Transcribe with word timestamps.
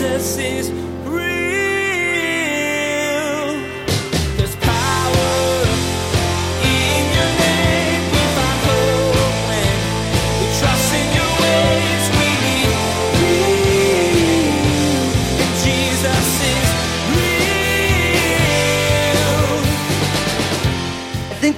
Jesus 0.00 0.38
is 0.38 0.70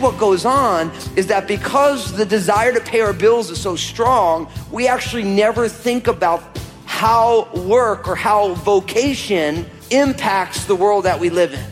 what 0.00 0.18
goes 0.18 0.44
on 0.44 0.90
is 1.14 1.28
that 1.28 1.46
because 1.46 2.12
the 2.12 2.26
desire 2.26 2.72
to 2.72 2.80
pay 2.80 3.00
our 3.00 3.12
bills 3.12 3.50
is 3.50 3.60
so 3.60 3.76
strong, 3.76 4.50
we 4.72 4.88
actually 4.88 5.22
never 5.22 5.68
think 5.68 6.08
about 6.08 6.42
how 7.02 7.48
work 7.66 8.06
or 8.06 8.14
how 8.14 8.54
vocation 8.54 9.68
impacts 9.90 10.66
the 10.66 10.76
world 10.76 11.04
that 11.04 11.18
we 11.18 11.30
live 11.30 11.52
in. 11.52 11.66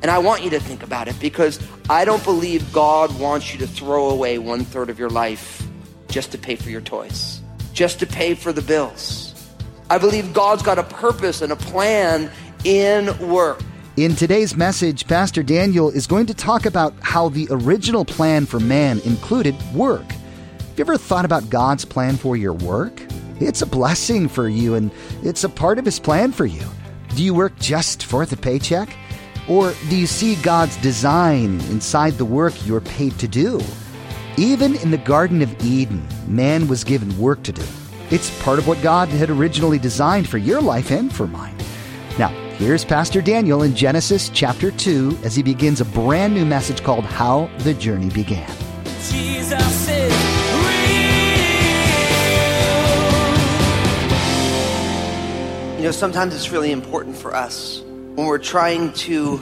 And 0.00 0.10
I 0.10 0.16
want 0.16 0.42
you 0.42 0.48
to 0.48 0.58
think 0.58 0.82
about 0.82 1.08
it 1.08 1.20
because 1.20 1.60
I 1.90 2.06
don't 2.06 2.24
believe 2.24 2.72
God 2.72 3.20
wants 3.20 3.52
you 3.52 3.58
to 3.58 3.66
throw 3.66 4.08
away 4.08 4.38
one 4.38 4.64
third 4.64 4.88
of 4.88 4.98
your 4.98 5.10
life 5.10 5.62
just 6.08 6.32
to 6.32 6.38
pay 6.38 6.56
for 6.56 6.70
your 6.70 6.80
toys, 6.80 7.42
just 7.74 7.98
to 7.98 8.06
pay 8.06 8.32
for 8.32 8.50
the 8.50 8.62
bills. 8.62 9.34
I 9.90 9.98
believe 9.98 10.32
God's 10.32 10.62
got 10.62 10.78
a 10.78 10.84
purpose 10.84 11.42
and 11.42 11.52
a 11.52 11.56
plan 11.56 12.30
in 12.64 13.28
work. 13.28 13.60
In 13.98 14.16
today's 14.16 14.56
message, 14.56 15.06
Pastor 15.06 15.42
Daniel 15.42 15.90
is 15.90 16.06
going 16.06 16.24
to 16.24 16.34
talk 16.34 16.64
about 16.64 16.94
how 17.02 17.28
the 17.28 17.46
original 17.50 18.06
plan 18.06 18.46
for 18.46 18.58
man 18.58 19.00
included 19.00 19.54
work. 19.74 20.10
Have 20.10 20.78
you 20.78 20.84
ever 20.84 20.96
thought 20.96 21.26
about 21.26 21.50
God's 21.50 21.84
plan 21.84 22.16
for 22.16 22.38
your 22.38 22.54
work? 22.54 23.02
It's 23.40 23.62
a 23.62 23.66
blessing 23.66 24.28
for 24.28 24.48
you 24.48 24.74
and 24.74 24.90
it's 25.22 25.44
a 25.44 25.48
part 25.48 25.78
of 25.78 25.84
His 25.84 26.00
plan 26.00 26.32
for 26.32 26.46
you. 26.46 26.64
Do 27.14 27.22
you 27.22 27.34
work 27.34 27.58
just 27.58 28.04
for 28.04 28.26
the 28.26 28.36
paycheck? 28.36 28.88
Or 29.48 29.74
do 29.88 29.96
you 29.96 30.06
see 30.06 30.34
God's 30.36 30.76
design 30.78 31.60
inside 31.70 32.14
the 32.14 32.24
work 32.24 32.54
you're 32.66 32.80
paid 32.80 33.18
to 33.18 33.28
do? 33.28 33.60
Even 34.36 34.76
in 34.76 34.90
the 34.90 34.98
Garden 34.98 35.40
of 35.40 35.64
Eden, 35.64 36.06
man 36.26 36.66
was 36.68 36.84
given 36.84 37.16
work 37.18 37.42
to 37.44 37.52
do. 37.52 37.64
It's 38.10 38.42
part 38.42 38.58
of 38.58 38.66
what 38.66 38.82
God 38.82 39.08
had 39.08 39.30
originally 39.30 39.78
designed 39.78 40.28
for 40.28 40.38
your 40.38 40.60
life 40.60 40.90
and 40.90 41.12
for 41.12 41.26
mine. 41.26 41.56
Now, 42.18 42.28
here's 42.58 42.84
Pastor 42.84 43.22
Daniel 43.22 43.62
in 43.62 43.74
Genesis 43.74 44.28
chapter 44.28 44.70
2 44.70 45.18
as 45.22 45.34
he 45.34 45.42
begins 45.42 45.80
a 45.80 45.86
brand 45.86 46.34
new 46.34 46.44
message 46.44 46.82
called 46.82 47.04
How 47.04 47.50
the 47.60 47.74
Journey 47.74 48.10
Began. 48.10 48.65
Know, 55.86 55.92
sometimes 55.92 56.34
it's 56.34 56.50
really 56.50 56.72
important 56.72 57.16
for 57.16 57.32
us 57.32 57.80
when 58.16 58.26
we're 58.26 58.38
trying 58.38 58.92
to 58.92 59.40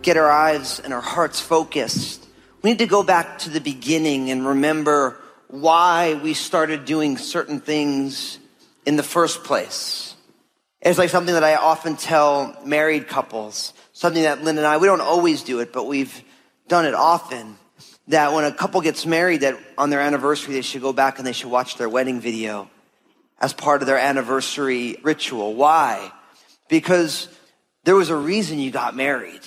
get 0.00 0.16
our 0.16 0.30
eyes 0.30 0.80
and 0.80 0.94
our 0.94 1.02
hearts 1.02 1.38
focused. 1.38 2.26
We 2.62 2.70
need 2.70 2.78
to 2.78 2.86
go 2.86 3.02
back 3.02 3.40
to 3.40 3.50
the 3.50 3.60
beginning 3.60 4.30
and 4.30 4.46
remember 4.46 5.18
why 5.48 6.14
we 6.14 6.32
started 6.32 6.86
doing 6.86 7.18
certain 7.18 7.60
things 7.60 8.38
in 8.86 8.96
the 8.96 9.02
first 9.02 9.44
place. 9.44 10.14
It's 10.80 10.98
like 10.98 11.10
something 11.10 11.34
that 11.34 11.44
I 11.44 11.56
often 11.56 11.96
tell 11.96 12.56
married 12.64 13.06
couples, 13.06 13.74
something 13.92 14.22
that 14.22 14.42
Lynn 14.42 14.56
and 14.56 14.66
I, 14.66 14.78
we 14.78 14.86
don't 14.86 15.02
always 15.02 15.42
do 15.42 15.60
it, 15.60 15.74
but 15.74 15.84
we've 15.86 16.22
done 16.68 16.86
it 16.86 16.94
often. 16.94 17.58
That 18.08 18.32
when 18.32 18.44
a 18.44 18.52
couple 18.52 18.80
gets 18.80 19.04
married, 19.04 19.42
that 19.42 19.58
on 19.76 19.90
their 19.90 20.00
anniversary, 20.00 20.54
they 20.54 20.62
should 20.62 20.80
go 20.80 20.94
back 20.94 21.18
and 21.18 21.26
they 21.26 21.32
should 21.32 21.50
watch 21.50 21.76
their 21.76 21.88
wedding 21.90 22.18
video 22.18 22.70
as 23.40 23.52
part 23.52 23.82
of 23.82 23.86
their 23.86 23.98
anniversary 23.98 24.96
ritual. 25.02 25.54
Why? 25.54 26.12
Because 26.68 27.28
there 27.84 27.96
was 27.96 28.10
a 28.10 28.16
reason 28.16 28.58
you 28.58 28.70
got 28.70 28.94
married. 28.94 29.40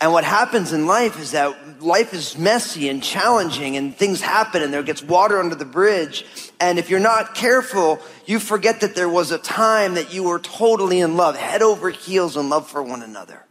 And 0.00 0.12
what 0.12 0.24
happens 0.24 0.72
in 0.72 0.86
life 0.86 1.18
is 1.18 1.30
that 1.30 1.82
life 1.82 2.12
is 2.12 2.36
messy 2.36 2.88
and 2.88 3.02
challenging 3.02 3.76
and 3.76 3.96
things 3.96 4.20
happen 4.20 4.62
and 4.62 4.72
there 4.72 4.82
gets 4.82 5.02
water 5.02 5.40
under 5.40 5.54
the 5.54 5.64
bridge. 5.64 6.26
And 6.60 6.78
if 6.78 6.90
you're 6.90 7.00
not 7.00 7.34
careful, 7.34 8.00
you 8.26 8.38
forget 8.38 8.80
that 8.80 8.94
there 8.94 9.08
was 9.08 9.30
a 9.30 9.38
time 9.38 9.94
that 9.94 10.12
you 10.12 10.24
were 10.24 10.40
totally 10.40 11.00
in 11.00 11.16
love, 11.16 11.36
head 11.36 11.62
over 11.62 11.90
heels 11.90 12.36
in 12.36 12.48
love 12.48 12.68
for 12.68 12.82
one 12.82 13.02
another. 13.02 13.44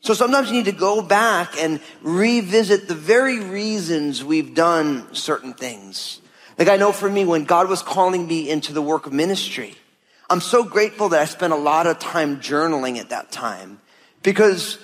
So 0.00 0.14
sometimes 0.14 0.48
you 0.48 0.54
need 0.54 0.64
to 0.64 0.72
go 0.72 1.02
back 1.02 1.60
and 1.60 1.80
revisit 2.00 2.88
the 2.88 2.94
very 2.94 3.40
reasons 3.40 4.24
we've 4.24 4.54
done 4.54 5.14
certain 5.14 5.52
things. 5.52 6.22
Like 6.58 6.68
I 6.68 6.76
know 6.76 6.92
for 6.92 7.08
me, 7.08 7.24
when 7.24 7.44
God 7.44 7.68
was 7.68 7.82
calling 7.82 8.26
me 8.26 8.50
into 8.50 8.72
the 8.72 8.82
work 8.82 9.06
of 9.06 9.12
ministry, 9.12 9.74
I'm 10.28 10.40
so 10.40 10.62
grateful 10.62 11.08
that 11.10 11.20
I 11.20 11.24
spent 11.24 11.52
a 11.52 11.56
lot 11.56 11.86
of 11.86 11.98
time 11.98 12.40
journaling 12.40 12.98
at 12.98 13.10
that 13.10 13.32
time 13.32 13.80
because 14.22 14.78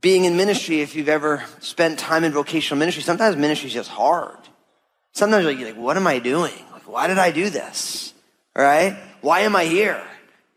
being 0.00 0.26
in 0.26 0.36
ministry, 0.36 0.82
if 0.82 0.94
you've 0.94 1.08
ever 1.08 1.42
spent 1.60 1.98
time 1.98 2.24
in 2.24 2.32
vocational 2.32 2.78
ministry, 2.78 3.02
sometimes 3.02 3.36
ministry 3.36 3.68
is 3.68 3.74
just 3.74 3.88
hard. 3.88 4.36
Sometimes 5.12 5.44
you're 5.44 5.68
like, 5.68 5.76
what 5.76 5.96
am 5.96 6.06
I 6.06 6.18
doing? 6.18 6.52
Like, 6.72 6.86
why 6.86 7.06
did 7.06 7.18
I 7.18 7.30
do 7.30 7.48
this? 7.48 8.12
Right? 8.54 8.98
Why 9.22 9.40
am 9.40 9.56
I 9.56 9.64
here? 9.64 10.02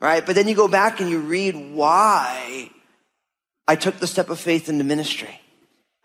Right? 0.01 0.25
But 0.25 0.35
then 0.35 0.49
you 0.49 0.55
go 0.55 0.67
back 0.67 0.99
and 0.99 1.09
you 1.09 1.19
read 1.19 1.55
why 1.55 2.69
I 3.67 3.75
took 3.75 3.99
the 3.99 4.07
step 4.07 4.29
of 4.29 4.39
faith 4.39 4.67
into 4.67 4.83
ministry. 4.83 5.39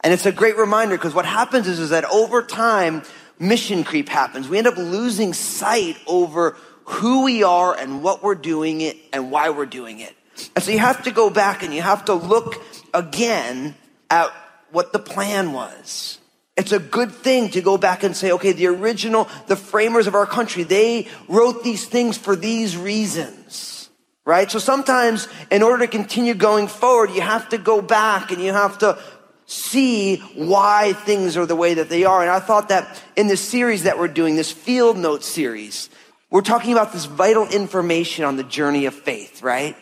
And 0.05 0.13
it's 0.13 0.27
a 0.27 0.33
great 0.33 0.57
reminder 0.57 0.97
because 0.97 1.15
what 1.15 1.27
happens 1.27 1.67
is, 1.67 1.79
is 1.81 1.91
that 1.91 2.05
over 2.05 2.43
time, 2.43 3.03
mission 3.43 3.85
creep 3.85 4.09
happens. 4.09 4.49
We 4.49 4.57
end 4.57 4.67
up 4.67 4.77
losing 4.77 5.35
sight 5.35 5.97
over 6.07 6.57
who 6.85 7.25
we 7.25 7.43
are 7.43 7.77
and 7.77 8.03
what 8.03 8.23
we're 8.23 8.35
doing 8.35 8.81
it 8.81 8.97
and 9.13 9.31
why 9.31 9.51
we're 9.51 9.67
doing 9.67 10.01
it. 10.01 10.15
And 10.55 10.65
so 10.65 10.71
you 10.71 10.79
have 10.79 11.03
to 11.05 11.11
go 11.11 11.29
back 11.31 11.63
and 11.63 11.75
you 11.75 11.83
have 11.83 12.07
to 12.07 12.15
look 12.15 12.63
again 12.95 13.75
at 14.11 14.31
what 14.71 14.93
the 14.93 14.99
plan 14.99 15.53
was. 15.53 16.19
It's 16.57 16.73
a 16.73 16.79
good 16.79 17.13
thing 17.13 17.51
to 17.51 17.63
go 17.63 17.79
back 17.79 18.03
and 18.03 18.17
say, 18.17 18.33
okay, 18.33 18.53
the 18.53 18.67
original, 18.67 19.29
the 19.47 19.57
framers 19.57 20.07
of 20.07 20.15
our 20.15 20.27
country, 20.27 20.65
they 20.65 21.09
wrote 21.29 21.65
these 21.65 21.87
things 21.87 22.19
for 22.19 22.37
these 22.37 22.77
reasons, 22.77 23.89
right? 24.25 24.51
So 24.51 24.59
sometimes 24.59 25.29
in 25.51 25.63
order 25.63 25.87
to 25.87 25.91
continue 25.91 26.35
going 26.35 26.69
forward, 26.69 27.11
you 27.11 27.23
have 27.23 27.49
to 27.51 27.59
go 27.59 27.81
back 27.81 28.31
and 28.33 28.43
you 28.43 28.53
have 28.53 28.79
to 28.79 28.99
see 29.47 30.17
why 30.35 30.93
things 30.93 31.37
are 31.37 31.47
the 31.47 31.57
way 31.57 31.75
that 31.75 31.89
they 31.89 32.05
are. 32.05 32.23
And 32.23 32.31
I 32.31 32.41
thought 32.41 32.69
that 32.69 33.03
in 33.17 33.27
this 33.27 33.41
series 33.41 33.83
that 33.85 33.99
we're 33.99 34.09
doing, 34.09 34.37
this 34.37 34.53
field 34.53 34.97
note 34.97 35.25
series, 35.25 35.91
we're 36.31 36.41
talking 36.41 36.73
about 36.73 36.93
this 36.93 37.05
vital 37.05 37.47
information 37.47 38.25
on 38.25 38.37
the 38.37 38.45
journey 38.45 38.87
of 38.87 38.95
faith, 38.95 39.43
right? 39.43 39.77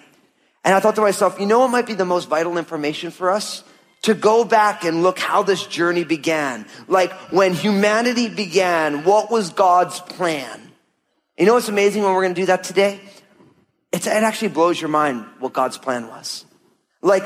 And 0.64 0.74
I 0.74 0.80
thought 0.80 0.96
to 0.96 1.00
myself, 1.00 1.38
you 1.38 1.46
know 1.46 1.60
what 1.60 1.70
might 1.70 1.86
be 1.86 1.94
the 1.94 2.04
most 2.04 2.28
vital 2.28 2.58
information 2.58 3.10
for 3.10 3.30
us? 3.30 3.64
To 4.02 4.14
go 4.14 4.44
back 4.44 4.84
and 4.84 5.02
look 5.02 5.18
how 5.18 5.42
this 5.42 5.66
journey 5.66 6.04
began. 6.04 6.66
Like 6.88 7.12
when 7.30 7.52
humanity 7.52 8.28
began, 8.28 9.04
what 9.04 9.30
was 9.30 9.50
God's 9.50 10.00
plan? 10.00 10.72
You 11.38 11.46
know 11.46 11.54
what's 11.54 11.68
amazing 11.68 12.02
when 12.02 12.12
we're 12.14 12.22
going 12.22 12.34
to 12.34 12.40
do 12.40 12.46
that 12.46 12.64
today? 12.64 13.00
It's, 13.92 14.06
it 14.06 14.12
actually 14.12 14.48
blows 14.48 14.80
your 14.80 14.90
mind 14.90 15.24
what 15.38 15.52
God's 15.52 15.78
plan 15.78 16.08
was. 16.08 16.44
Like, 17.02 17.24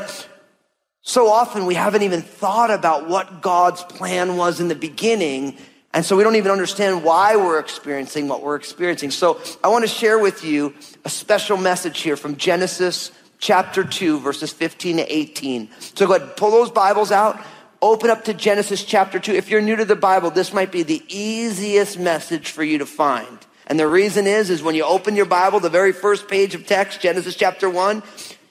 so 1.04 1.28
often 1.28 1.66
we 1.66 1.74
haven't 1.74 2.02
even 2.02 2.22
thought 2.22 2.70
about 2.70 3.08
what 3.08 3.42
God's 3.42 3.82
plan 3.82 4.38
was 4.38 4.58
in 4.58 4.68
the 4.68 4.74
beginning. 4.74 5.58
And 5.92 6.02
so 6.02 6.16
we 6.16 6.24
don't 6.24 6.36
even 6.36 6.50
understand 6.50 7.04
why 7.04 7.36
we're 7.36 7.58
experiencing 7.58 8.26
what 8.26 8.42
we're 8.42 8.56
experiencing. 8.56 9.10
So 9.10 9.38
I 9.62 9.68
want 9.68 9.84
to 9.84 9.88
share 9.88 10.18
with 10.18 10.42
you 10.42 10.74
a 11.04 11.10
special 11.10 11.58
message 11.58 12.00
here 12.00 12.16
from 12.16 12.36
Genesis 12.36 13.12
chapter 13.38 13.84
2, 13.84 14.18
verses 14.20 14.50
15 14.50 14.96
to 14.96 15.14
18. 15.14 15.68
So 15.94 16.06
go 16.06 16.14
ahead, 16.14 16.38
pull 16.38 16.50
those 16.50 16.70
Bibles 16.70 17.12
out. 17.12 17.38
Open 17.82 18.08
up 18.08 18.24
to 18.24 18.32
Genesis 18.32 18.82
chapter 18.82 19.20
2. 19.20 19.34
If 19.34 19.50
you're 19.50 19.60
new 19.60 19.76
to 19.76 19.84
the 19.84 19.94
Bible, 19.94 20.30
this 20.30 20.54
might 20.54 20.72
be 20.72 20.84
the 20.84 21.02
easiest 21.08 21.98
message 21.98 22.48
for 22.48 22.64
you 22.64 22.78
to 22.78 22.86
find. 22.86 23.38
And 23.66 23.78
the 23.78 23.86
reason 23.86 24.26
is, 24.26 24.48
is 24.48 24.62
when 24.62 24.74
you 24.74 24.84
open 24.84 25.16
your 25.16 25.26
Bible, 25.26 25.60
the 25.60 25.68
very 25.68 25.92
first 25.92 26.28
page 26.28 26.54
of 26.54 26.66
text, 26.66 27.02
Genesis 27.02 27.36
chapter 27.36 27.68
1, 27.68 28.02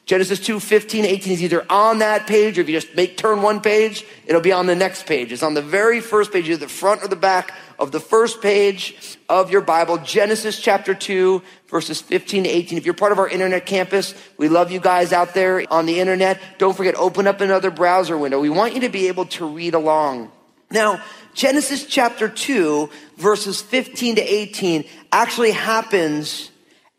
Genesis 0.06 0.40
2, 0.42 0.60
15, 0.60 1.06
18 1.06 1.34
is 1.34 1.44
either 1.44 1.66
on 1.70 2.00
that 2.00 2.28
page, 2.28 2.58
or 2.58 2.62
if 2.62 2.68
you 2.68 2.76
just 2.76 2.94
make 2.94 3.16
turn 3.16 3.42
one 3.42 3.62
page, 3.62 4.06
it'll 4.26 4.42
be 4.42 4.52
on 4.52 4.66
the 4.66 4.76
next 4.76 5.06
page. 5.06 5.32
It's 5.32 5.44
on 5.44 5.54
the 5.54 5.62
very 5.62 6.02
first 6.02 6.34
page, 6.34 6.50
either 6.50 6.58
the 6.58 6.68
front 6.68 7.04
or 7.04 7.08
the 7.08 7.16
back 7.16 7.54
of 7.80 7.94
the 7.94 8.02
first 8.02 8.42
page 8.42 9.18
of 9.30 9.50
your 9.50 9.62
Bible, 9.62 9.98
Genesis 10.00 10.60
chapter 10.60 10.94
2, 10.94 11.42
verses 11.68 12.02
15 12.02 12.44
to 12.44 12.50
18. 12.50 12.78
If 12.78 12.86
you're 12.86 12.94
part 12.94 13.14
of 13.14 13.20
our 13.20 13.30
internet 13.30 13.66
campus, 13.66 14.14
we 14.38 14.50
love 14.50 14.72
you 14.72 14.82
guys 14.82 15.14
out 15.14 15.34
there 15.34 15.64
on 15.72 15.86
the 15.86 16.02
internet. 16.02 16.42
Don't 16.58 16.76
forget, 16.76 16.96
open 16.96 17.26
up 17.26 17.40
another 17.40 17.72
browser 17.72 18.18
window. 18.18 18.42
We 18.42 18.50
want 18.50 18.74
you 18.74 18.82
to 18.82 18.90
be 18.90 19.08
able 19.08 19.26
to 19.28 19.46
read 19.46 19.74
along. 19.74 20.34
Now, 20.70 21.02
Genesis 21.34 21.86
chapter 21.86 22.28
2, 22.28 22.90
verses 23.18 23.62
15 23.62 24.16
to 24.16 24.22
18 24.22 24.84
actually 25.14 25.52
happens 25.52 26.52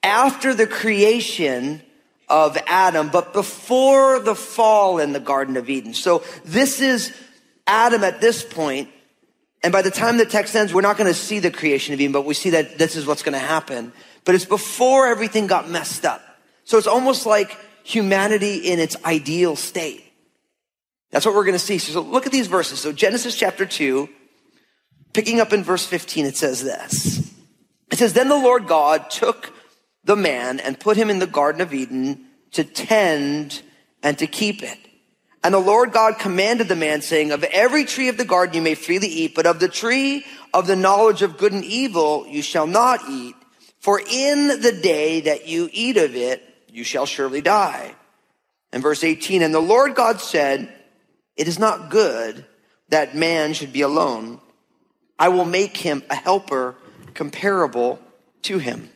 after 0.02 0.54
the 0.54 0.66
creation 0.66 1.82
of 2.28 2.56
Adam, 2.66 3.10
but 3.10 3.32
before 3.32 4.18
the 4.18 4.34
fall 4.34 4.98
in 4.98 5.12
the 5.12 5.20
Garden 5.20 5.56
of 5.56 5.68
Eden. 5.68 5.94
So 5.94 6.22
this 6.44 6.80
is 6.80 7.14
Adam 7.66 8.04
at 8.04 8.20
this 8.20 8.44
point, 8.44 8.88
And 9.62 9.72
by 9.72 9.80
the 9.80 9.90
time 9.90 10.18
the 10.18 10.26
text 10.26 10.54
ends, 10.54 10.74
we're 10.74 10.82
not 10.82 10.98
going 10.98 11.08
to 11.08 11.18
see 11.18 11.38
the 11.38 11.50
creation 11.50 11.94
of 11.94 12.00
Eden, 12.00 12.12
but 12.12 12.26
we 12.26 12.34
see 12.34 12.50
that 12.50 12.76
this 12.76 12.96
is 12.96 13.06
what's 13.06 13.22
going 13.22 13.32
to 13.32 13.38
happen. 13.38 13.92
but 14.24 14.34
it's 14.34 14.44
before 14.44 15.06
everything 15.06 15.46
got 15.46 15.68
messed 15.68 16.04
up. 16.04 16.22
So 16.64 16.78
it's 16.78 16.86
almost 16.86 17.26
like 17.26 17.58
humanity 17.82 18.56
in 18.56 18.78
its 18.78 18.96
ideal 19.04 19.54
state. 19.56 20.02
That's 21.10 21.24
what 21.24 21.34
we're 21.34 21.44
going 21.44 21.54
to 21.54 21.58
see. 21.58 21.78
So 21.78 22.00
look 22.00 22.26
at 22.26 22.32
these 22.32 22.46
verses. 22.46 22.80
So 22.80 22.90
Genesis 22.92 23.36
chapter 23.36 23.66
2, 23.66 24.08
picking 25.12 25.40
up 25.40 25.52
in 25.52 25.62
verse 25.62 25.86
15, 25.86 26.26
it 26.26 26.36
says 26.36 26.62
this. 26.64 27.32
It 27.90 27.98
says, 27.98 28.14
Then 28.14 28.28
the 28.28 28.34
Lord 28.34 28.66
God 28.66 29.10
took 29.10 29.53
the 30.04 30.16
man 30.16 30.60
and 30.60 30.78
put 30.78 30.96
him 30.96 31.10
in 31.10 31.18
the 31.18 31.26
Garden 31.26 31.60
of 31.60 31.72
Eden 31.74 32.26
to 32.52 32.64
tend 32.64 33.62
and 34.02 34.18
to 34.18 34.26
keep 34.26 34.62
it. 34.62 34.78
And 35.42 35.52
the 35.52 35.58
Lord 35.58 35.92
God 35.92 36.18
commanded 36.18 36.68
the 36.68 36.76
man, 36.76 37.02
saying, 37.02 37.30
Of 37.30 37.44
every 37.44 37.84
tree 37.84 38.08
of 38.08 38.16
the 38.16 38.24
garden 38.24 38.54
you 38.54 38.62
may 38.62 38.74
freely 38.74 39.08
eat, 39.08 39.34
but 39.34 39.46
of 39.46 39.60
the 39.60 39.68
tree 39.68 40.24
of 40.54 40.66
the 40.66 40.76
knowledge 40.76 41.20
of 41.20 41.36
good 41.36 41.52
and 41.52 41.64
evil 41.64 42.26
you 42.26 42.40
shall 42.40 42.66
not 42.66 43.00
eat. 43.10 43.34
For 43.80 44.00
in 44.00 44.60
the 44.62 44.72
day 44.72 45.20
that 45.22 45.46
you 45.46 45.68
eat 45.70 45.98
of 45.98 46.16
it, 46.16 46.42
you 46.68 46.82
shall 46.82 47.04
surely 47.04 47.42
die. 47.42 47.94
And 48.72 48.82
verse 48.82 49.04
18, 49.04 49.42
And 49.42 49.54
the 49.54 49.60
Lord 49.60 49.94
God 49.94 50.20
said, 50.20 50.72
It 51.36 51.46
is 51.46 51.58
not 51.58 51.90
good 51.90 52.46
that 52.88 53.14
man 53.14 53.52
should 53.52 53.72
be 53.72 53.82
alone. 53.82 54.40
I 55.18 55.28
will 55.28 55.44
make 55.44 55.76
him 55.76 56.02
a 56.08 56.14
helper 56.14 56.76
comparable 57.12 58.00
to 58.42 58.58
him. 58.58 58.90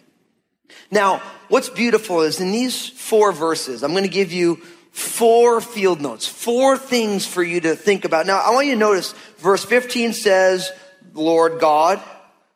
Now, 0.90 1.22
what's 1.48 1.68
beautiful 1.68 2.22
is 2.22 2.40
in 2.40 2.52
these 2.52 2.88
four 2.88 3.32
verses, 3.32 3.82
I'm 3.82 3.92
going 3.92 4.04
to 4.04 4.08
give 4.08 4.32
you 4.32 4.56
four 4.92 5.60
field 5.60 6.00
notes, 6.00 6.26
four 6.26 6.76
things 6.76 7.26
for 7.26 7.42
you 7.42 7.60
to 7.60 7.76
think 7.76 8.04
about. 8.04 8.26
Now, 8.26 8.40
I 8.40 8.50
want 8.50 8.66
you 8.66 8.74
to 8.74 8.78
notice 8.78 9.12
verse 9.38 9.64
15 9.64 10.12
says, 10.12 10.72
Lord 11.14 11.60
God. 11.60 12.02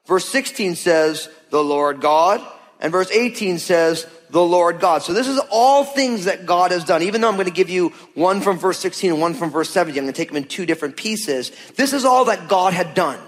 Verse 0.07 0.29
16 0.29 0.75
says, 0.75 1.29
the 1.51 1.63
Lord 1.63 2.01
God. 2.01 2.41
And 2.81 2.91
verse 2.91 3.11
18 3.11 3.59
says, 3.59 4.07
the 4.31 4.43
Lord 4.43 4.81
God. 4.81 5.03
So 5.03 5.13
this 5.13 5.29
is 5.29 5.41
all 5.51 5.85
things 5.85 6.25
that 6.25 6.47
God 6.47 6.73
has 6.73 6.85
done. 6.85 7.03
Even 7.03 7.21
though 7.21 7.29
I'm 7.29 7.35
going 7.35 7.47
to 7.47 7.53
give 7.53 7.71
you 7.71 7.91
one 8.15 8.41
from 8.41 8.59
verse 8.59 8.79
16 8.81 9.13
and 9.13 9.21
one 9.21 9.35
from 9.35 9.51
verse 9.51 9.71
17, 9.71 10.01
I'm 10.01 10.07
going 10.07 10.13
to 10.13 10.17
take 10.17 10.29
them 10.29 10.39
in 10.39 10.45
two 10.45 10.67
different 10.67 10.97
pieces. 10.97 11.53
This 11.77 11.93
is 11.93 12.05
all 12.05 12.25
that 12.25 12.49
God 12.49 12.73
had 12.73 12.95
done 12.95 13.21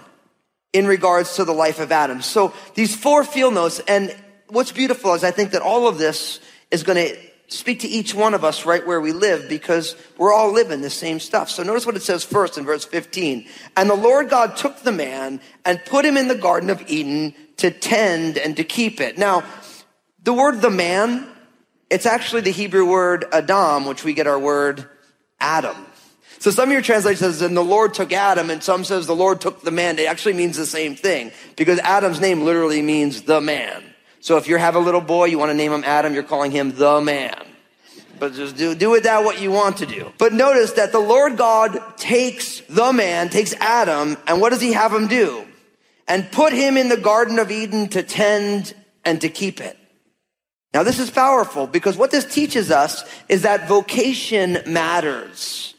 in 0.73 0.87
regards 0.87 1.37
to 1.37 1.45
the 1.45 1.53
life 1.53 1.79
of 1.79 1.93
Adam. 1.93 2.23
So 2.23 2.53
these 2.75 2.97
four 2.97 3.23
field 3.23 3.55
notes, 3.55 3.81
and 3.87 4.17
what's 4.55 4.73
beautiful 4.73 5.15
is 5.15 5.25
I 5.25 5.31
think 5.31 5.51
that 5.51 5.63
all 5.63 5.87
of 5.87 5.99
this 5.99 6.41
is 6.71 6.83
going 6.83 7.09
to 7.09 7.17
speak 7.49 7.81
to 7.81 7.89
each 7.89 8.15
one 8.15 8.35
of 8.35 8.45
us 8.45 8.65
right 8.65 8.87
where 8.87 9.01
we 9.01 9.13
live 9.13 9.49
because 9.49 9.97
we're 10.17 10.33
all 10.33 10.53
living 10.53 10.81
the 10.81 10.91
same 10.91 11.21
stuff. 11.21 11.51
So 11.51 11.63
notice 11.63 11.87
what 11.87 11.97
it 11.97 12.03
says 12.03 12.25
first 12.25 12.57
in 12.57 12.65
verse 12.65 12.85
15. 12.85 13.47
And 13.77 13.91
the 13.91 13.95
Lord 13.95 14.31
God 14.31 14.57
took 14.57 14.81
the 14.81 14.93
man 14.93 15.41
and 15.65 15.85
put 15.85 16.05
him 16.05 16.17
in 16.17 16.29
the 16.29 16.35
Garden 16.35 16.71
of 16.71 16.83
Eden 16.89 17.35
to 17.59 17.71
tend 17.71 18.39
and 18.39 18.57
to 18.57 18.65
keep 18.65 19.01
it. 19.01 19.19
Now, 19.19 19.45
the 20.23 20.33
word 20.33 20.63
the 20.63 20.71
man, 20.71 21.27
it's 21.91 22.07
actually 22.07 22.43
the 22.43 22.51
Hebrew 22.51 22.89
word 22.91 23.27
Adam, 23.31 23.87
which 23.87 24.05
we 24.05 24.15
get 24.15 24.27
our 24.27 24.39
word 24.39 24.89
Adam. 25.39 25.77
So 26.39 26.51
some 26.51 26.69
of 26.69 26.73
your 26.73 26.83
translations 26.83 27.21
says, 27.21 27.43
and 27.43 27.57
the 27.57 27.65
Lord 27.65 27.95
took 27.95 28.13
Adam, 28.13 28.51
and 28.51 28.63
some 28.63 28.85
says 28.85 29.07
the 29.07 29.17
Lord 29.17 29.41
took 29.41 29.63
the 29.63 29.71
man. 29.71 29.99
It 29.99 30.09
actually 30.09 30.35
means 30.35 30.57
the 30.57 30.67
same 30.67 30.97
thing 30.97 31.31
because 31.57 31.79
Adam's 31.79 32.21
name 32.21 32.43
literally 32.43 32.83
means 32.83 33.23
the 33.23 33.41
man. 33.41 33.94
So 34.25 34.39
if 34.39 34.49
you 34.49 34.57
have 34.57 34.75
a 34.75 34.79
little 34.79 35.03
boy, 35.03 35.27
you 35.27 35.39
want 35.39 35.51
to 35.51 35.55
name 35.55 35.71
him 35.71 35.85
Adam, 35.85 36.15
you're 36.15 36.23
calling 36.23 36.51
him 36.51 36.75
the 36.75 36.99
man. 37.03 37.37
But 38.19 38.33
just 38.33 38.57
do, 38.57 38.75
do 38.75 38.89
with 38.89 39.03
that 39.03 39.23
what 39.23 39.39
you 39.39 39.51
want 39.51 39.77
to 39.79 39.87
do. 39.87 40.15
But 40.17 40.33
notice 40.33 40.73
that 40.73 40.93
the 40.93 40.99
Lord 40.99 41.37
God 41.37 41.79
takes 41.99 42.61
the 42.61 42.91
man, 42.95 43.29
takes 43.29 43.53
Adam, 43.61 44.17
and 44.27 44.41
what 44.41 44.49
does 44.49 44.63
he 44.63 44.73
have 44.73 44.95
him 44.95 45.09
do? 45.09 45.45
And 46.09 46.33
put 46.33 46.55
him 46.55 46.79
in 46.79 46.89
the 46.89 46.97
Garden 46.97 47.39
of 47.39 47.51
Eden 47.51 47.89
to 47.89 48.03
tend 48.03 48.75
and 49.05 49.21
to 49.21 49.29
keep 49.29 49.61
it. 49.61 49.77
Now 50.73 50.85
this 50.85 51.01
is 51.01 51.11
powerful 51.11 51.67
because 51.67 51.99
what 51.99 52.11
this 52.11 52.25
teaches 52.25 52.71
us 52.71 53.05
is 53.29 53.43
that 53.43 53.69
vocation 53.69 54.57
matters. 54.67 55.75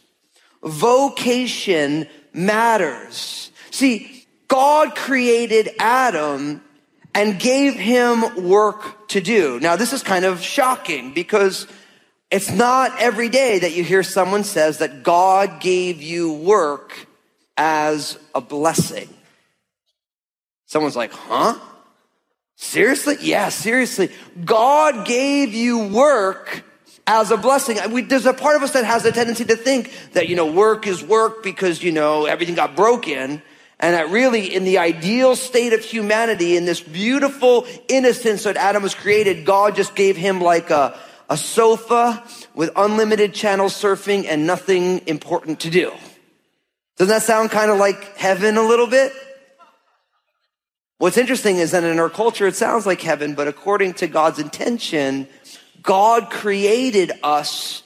Vocation 0.61 2.07
matters. 2.31 3.49
See, 3.71 4.27
God 4.47 4.95
created 4.95 5.71
Adam 5.79 6.61
and 7.15 7.39
gave 7.39 7.75
him 7.75 8.47
work 8.47 9.07
to 9.07 9.21
do. 9.21 9.59
Now, 9.61 9.77
this 9.77 9.93
is 9.93 10.03
kind 10.03 10.25
of 10.25 10.41
shocking 10.41 11.13
because 11.13 11.65
it's 12.29 12.51
not 12.51 13.01
every 13.01 13.29
day 13.29 13.59
that 13.59 13.71
you 13.71 13.83
hear 13.83 14.03
someone 14.03 14.43
says 14.43 14.79
that 14.79 15.01
God 15.01 15.61
gave 15.61 16.01
you 16.01 16.33
work 16.33 17.07
as 17.55 18.19
a 18.35 18.41
blessing. 18.41 19.07
Someone's 20.65 20.97
like, 20.97 21.13
huh? 21.13 21.57
Seriously? 22.57 23.15
Yeah, 23.21 23.47
seriously. 23.47 24.11
God 24.43 25.05
gave 25.05 25.53
you 25.53 25.87
work 25.87 26.63
as 27.07 27.31
a 27.31 27.37
blessing. 27.37 27.77
We, 27.91 28.01
there's 28.01 28.25
a 28.25 28.33
part 28.33 28.57
of 28.57 28.63
us 28.63 28.71
that 28.71 28.83
has 28.83 29.05
a 29.05 29.11
tendency 29.11 29.45
to 29.45 29.55
think 29.55 29.91
that, 30.13 30.27
you 30.27 30.35
know, 30.35 30.51
work 30.51 30.85
is 30.85 31.01
work 31.01 31.43
because, 31.43 31.81
you 31.81 31.93
know, 31.93 32.25
everything 32.25 32.55
got 32.55 32.75
broken. 32.75 33.41
And 33.79 33.93
that 33.93 34.09
really, 34.09 34.53
in 34.53 34.63
the 34.63 34.77
ideal 34.77 35.35
state 35.35 35.73
of 35.73 35.83
humanity, 35.83 36.55
in 36.55 36.65
this 36.65 36.79
beautiful 36.79 37.67
innocence 37.89 38.43
that 38.43 38.55
Adam 38.55 38.83
was 38.83 38.95
created, 38.95 39.45
God 39.45 39.75
just 39.75 39.95
gave 39.95 40.15
him 40.15 40.39
like 40.39 40.69
a, 40.69 40.97
a 41.29 41.35
sofa 41.35 42.23
with 42.53 42.71
unlimited 42.75 43.33
channel 43.33 43.67
surfing 43.67 44.25
and 44.27 44.47
nothing 44.47 45.05
important 45.07 45.59
to 45.61 45.69
do. 45.69 45.91
Doesn't 46.97 47.13
that 47.13 47.23
sound 47.23 47.51
kind 47.51 47.69
of 47.69 47.77
like 47.77 48.15
heaven 48.15 48.55
a 48.55 48.63
little 48.65 48.87
bit? 48.87 49.11
What's 50.97 51.17
interesting 51.17 51.57
is 51.57 51.71
that 51.71 51.83
in 51.83 51.99
our 51.99 52.09
culture, 52.09 52.47
it 52.47 52.55
sounds 52.55 52.85
like 52.85 53.01
heaven, 53.01 53.35
but 53.35 53.49
according 53.49 53.95
to 53.95 54.07
God's 54.07 54.39
intention, 54.39 55.27
God 55.81 56.29
created 56.29 57.11
us 57.21 57.83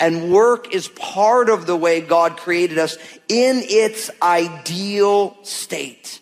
and 0.00 0.32
work 0.32 0.74
is 0.74 0.88
part 0.88 1.50
of 1.50 1.66
the 1.66 1.76
way 1.76 2.00
God 2.00 2.38
created 2.38 2.78
us 2.78 2.96
in 3.28 3.62
its 3.62 4.10
ideal 4.22 5.36
state. 5.42 6.20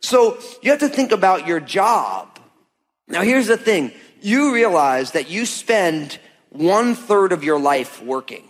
So 0.00 0.38
you 0.62 0.70
have 0.70 0.80
to 0.80 0.88
think 0.88 1.10
about 1.10 1.46
your 1.46 1.60
job. 1.60 2.38
Now 3.08 3.22
here's 3.22 3.48
the 3.48 3.56
thing. 3.56 3.92
You 4.22 4.54
realize 4.54 5.10
that 5.12 5.28
you 5.28 5.44
spend 5.44 6.18
one 6.50 6.94
third 6.94 7.32
of 7.32 7.44
your 7.44 7.60
life 7.60 8.02
working. 8.02 8.44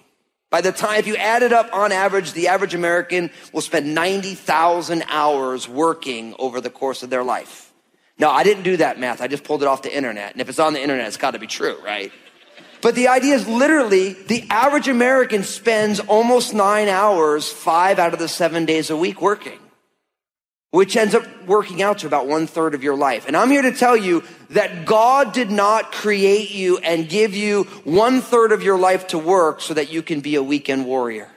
By 0.51 0.61
the 0.61 0.71
time, 0.71 0.99
if 0.99 1.07
you 1.07 1.17
add 1.17 1.43
it 1.43 1.53
up 1.53 1.71
on 1.73 1.91
average, 1.91 2.33
the 2.33 2.49
average 2.49 2.75
American 2.75 3.31
will 3.53 3.63
spend 3.63 3.95
90,000 3.95 5.03
hours 5.09 5.69
working 5.69 6.35
over 6.39 6.61
the 6.61 6.71
course 6.71 7.03
of 7.03 7.11
their 7.11 7.25
life. 7.25 7.73
Now, 8.19 8.31
I 8.31 8.45
didn't 8.45 8.63
do 8.63 8.77
that 8.77 8.99
math. 8.99 9.21
I 9.21 9.27
just 9.27 9.45
pulled 9.45 9.63
it 9.63 9.69
off 9.69 9.83
the 9.83 9.95
internet. 9.95 10.33
And 10.33 10.41
if 10.41 10.49
it's 10.49 10.59
on 10.59 10.73
the 10.73 10.81
internet, 10.81 11.09
it's 11.09 11.17
got 11.17 11.33
to 11.33 11.39
be 11.39 11.47
true, 11.47 11.77
right? 11.85 12.13
But 12.87 12.95
the 12.95 13.09
idea 13.09 13.35
is 13.35 13.49
literally 13.49 14.13
the 14.13 14.47
average 14.49 14.87
American 14.87 15.43
spends 15.43 15.99
almost 15.99 16.55
nine 16.55 16.87
hours, 16.87 17.51
five 17.51 17.99
out 17.99 18.13
of 18.13 18.21
the 18.21 18.29
seven 18.29 18.65
days 18.65 18.91
a 18.91 18.97
week 18.97 19.21
working, 19.21 19.59
which 20.71 20.97
ends 20.97 21.13
up 21.13 21.25
working 21.47 21.83
out 21.83 21.99
to 21.99 22.07
about 22.07 22.29
one 22.29 22.47
third 22.47 22.75
of 22.75 22.85
your 22.85 22.95
life. 22.95 23.27
And 23.27 23.37
I'm 23.37 23.51
here 23.51 23.63
to 23.63 23.73
tell 23.73 23.97
you 23.97 24.23
that 24.51 24.87
God 24.87 25.33
did 25.33 25.51
not 25.51 25.91
create 25.91 26.53
you 26.53 26.79
and 26.79 27.09
give 27.09 27.35
you 27.35 27.65
one 27.83 28.21
third 28.21 28.53
of 28.53 28.63
your 28.63 28.79
life 28.79 29.09
to 29.09 29.19
work 29.19 29.63
so 29.63 29.75
that 29.75 29.91
you 29.93 30.01
can 30.01 30.21
be 30.21 30.37
a 30.37 30.43
weekend 30.45 30.87
warrior. 30.87 31.29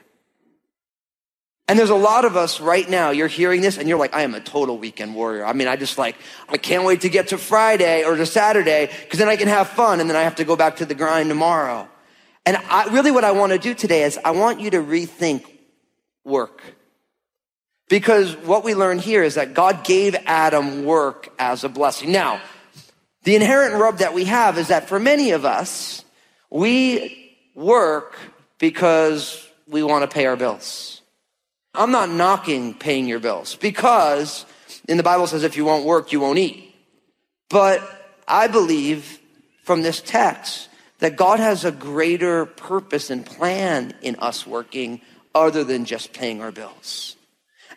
And 1.69 1.77
there's 1.77 1.91
a 1.91 1.95
lot 1.95 2.25
of 2.25 2.35
us 2.35 2.59
right 2.59 2.89
now, 2.89 3.11
you're 3.11 3.27
hearing 3.27 3.61
this 3.61 3.77
and 3.77 3.87
you're 3.87 3.99
like, 3.99 4.15
I 4.15 4.23
am 4.23 4.33
a 4.33 4.39
total 4.39 4.79
weekend 4.79 5.13
warrior. 5.13 5.45
I 5.45 5.53
mean, 5.53 5.67
I 5.67 5.75
just 5.75 5.99
like, 5.99 6.15
I 6.49 6.57
can't 6.57 6.83
wait 6.83 7.01
to 7.01 7.09
get 7.09 7.27
to 7.27 7.37
Friday 7.37 8.03
or 8.03 8.15
to 8.15 8.25
Saturday 8.25 8.89
because 9.03 9.19
then 9.19 9.27
I 9.27 9.35
can 9.35 9.47
have 9.47 9.69
fun 9.69 9.99
and 9.99 10.09
then 10.09 10.17
I 10.17 10.23
have 10.23 10.37
to 10.37 10.45
go 10.45 10.55
back 10.55 10.77
to 10.77 10.85
the 10.85 10.95
grind 10.95 11.29
tomorrow. 11.29 11.87
And 12.43 12.57
I, 12.57 12.85
really 12.85 13.11
what 13.11 13.23
I 13.23 13.33
want 13.33 13.51
to 13.51 13.59
do 13.59 13.75
today 13.75 14.01
is 14.01 14.17
I 14.25 14.31
want 14.31 14.59
you 14.59 14.71
to 14.71 14.79
rethink 14.79 15.45
work. 16.23 16.63
Because 17.87 18.35
what 18.37 18.63
we 18.63 18.73
learn 18.73 18.97
here 18.97 19.21
is 19.21 19.35
that 19.35 19.53
God 19.53 19.83
gave 19.83 20.15
Adam 20.25 20.85
work 20.85 21.31
as 21.37 21.63
a 21.63 21.69
blessing. 21.69 22.11
Now, 22.11 22.41
the 23.25 23.35
inherent 23.35 23.75
rub 23.75 23.99
that 23.99 24.15
we 24.15 24.25
have 24.25 24.57
is 24.57 24.69
that 24.69 24.89
for 24.89 24.99
many 24.99 25.31
of 25.31 25.45
us, 25.45 26.03
we 26.49 27.35
work 27.53 28.17
because 28.57 29.47
we 29.67 29.83
want 29.83 30.01
to 30.01 30.11
pay 30.11 30.25
our 30.25 30.35
bills. 30.35 30.98
I'm 31.79 31.91
not 31.91 32.09
knocking 32.09 32.73
paying 32.73 33.07
your 33.07 33.19
bills 33.19 33.55
because 33.55 34.45
in 34.89 34.97
the 34.97 35.03
Bible 35.03 35.27
says 35.27 35.43
if 35.43 35.55
you 35.55 35.63
won't 35.63 35.85
work, 35.85 36.11
you 36.11 36.19
won't 36.19 36.37
eat. 36.37 36.75
But 37.49 37.81
I 38.27 38.47
believe 38.47 39.17
from 39.63 39.81
this 39.81 40.01
text 40.01 40.67
that 40.99 41.15
God 41.15 41.39
has 41.39 41.63
a 41.63 41.71
greater 41.71 42.45
purpose 42.45 43.09
and 43.09 43.25
plan 43.25 43.93
in 44.01 44.17
us 44.17 44.45
working 44.45 44.99
other 45.33 45.63
than 45.63 45.85
just 45.85 46.11
paying 46.11 46.41
our 46.41 46.51
bills. 46.51 47.15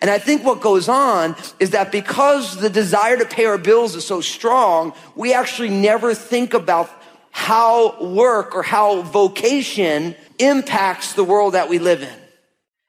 And 0.00 0.10
I 0.10 0.18
think 0.18 0.42
what 0.42 0.60
goes 0.60 0.88
on 0.88 1.36
is 1.60 1.70
that 1.70 1.92
because 1.92 2.56
the 2.56 2.68
desire 2.68 3.16
to 3.16 3.24
pay 3.24 3.44
our 3.44 3.56
bills 3.56 3.94
is 3.94 4.04
so 4.04 4.20
strong, 4.20 4.94
we 5.14 5.32
actually 5.32 5.70
never 5.70 6.12
think 6.12 6.54
about 6.54 6.90
how 7.30 8.02
work 8.02 8.56
or 8.56 8.64
how 8.64 9.02
vocation 9.02 10.16
impacts 10.40 11.12
the 11.12 11.22
world 11.22 11.54
that 11.54 11.68
we 11.68 11.78
live 11.78 12.02
in. 12.02 12.21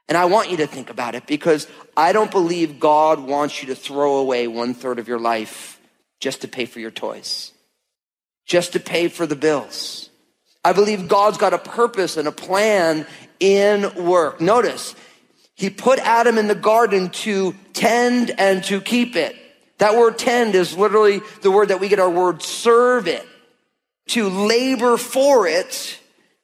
And 0.10 0.18
I 0.18 0.26
want 0.26 0.52
you 0.52 0.58
to 0.58 0.68
think 0.68 0.90
about 0.90 1.16
it 1.16 1.26
because 1.28 1.68
I 1.96 2.12
don't 2.12 2.30
believe 2.32 2.80
God 2.80 3.20
wants 3.20 3.62
you 3.62 3.68
to 3.70 3.76
throw 3.76 4.18
away 4.18 4.48
one 4.48 4.74
third 4.74 5.00
of 5.00 5.08
your 5.08 5.20
life 5.20 5.80
just 6.20 6.42
to 6.42 6.48
pay 6.48 6.66
for 6.66 6.80
your 6.80 6.92
toys. 6.92 7.52
just 8.46 8.74
to 8.74 8.80
pay 8.80 9.08
for 9.08 9.26
the 9.26 9.36
bills. 9.36 10.10
I 10.64 10.74
believe 10.74 11.08
God's 11.08 11.38
got 11.38 11.54
a 11.54 11.58
purpose 11.58 12.18
and 12.18 12.28
a 12.28 12.32
plan 12.32 13.06
in 13.40 14.06
work. 14.06 14.40
Notice, 14.40 14.96
he 15.56 15.70
put 15.70 16.00
Adam 16.00 16.38
in 16.38 16.48
the 16.48 16.56
garden 16.56 17.10
to 17.10 17.54
tend 17.74 18.32
and 18.38 18.64
to 18.66 18.82
keep 18.82 19.16
it. 19.16 19.36
That 19.78 19.98
word 19.98 20.18
tend 20.18 20.56
is 20.56 20.78
literally 20.78 21.22
the 21.42 21.52
word 21.52 21.70
that 21.70 21.80
we 21.80 21.90
get 21.90 22.00
our 22.00 22.10
word 22.10 22.42
serve 22.42 23.08
it. 23.08 23.26
To 24.10 24.30
labor 24.30 24.98
for 24.98 25.48
it 25.48 25.98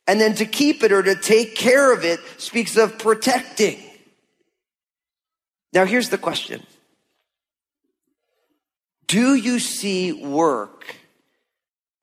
and 0.10 0.20
then 0.20 0.34
to 0.34 0.46
keep 0.46 0.82
it 0.82 0.92
or 0.92 1.04
to 1.04 1.14
take 1.14 1.54
care 1.54 1.94
of 1.94 2.04
it 2.04 2.20
speaks 2.38 2.78
of 2.78 2.98
protecting. 2.98 3.78
Now 5.72 5.86
here's 5.86 6.10
the 6.10 6.18
question. 6.18 6.66
Do 9.06 9.36
you 9.36 9.60
see 9.60 10.12
work 10.12 10.96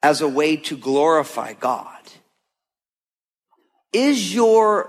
as 0.05 0.21
a 0.21 0.29
way 0.29 0.57
to 0.57 0.77
glorify 0.77 1.55
God? 1.55 1.99
Is 3.93 4.33
your 4.33 4.89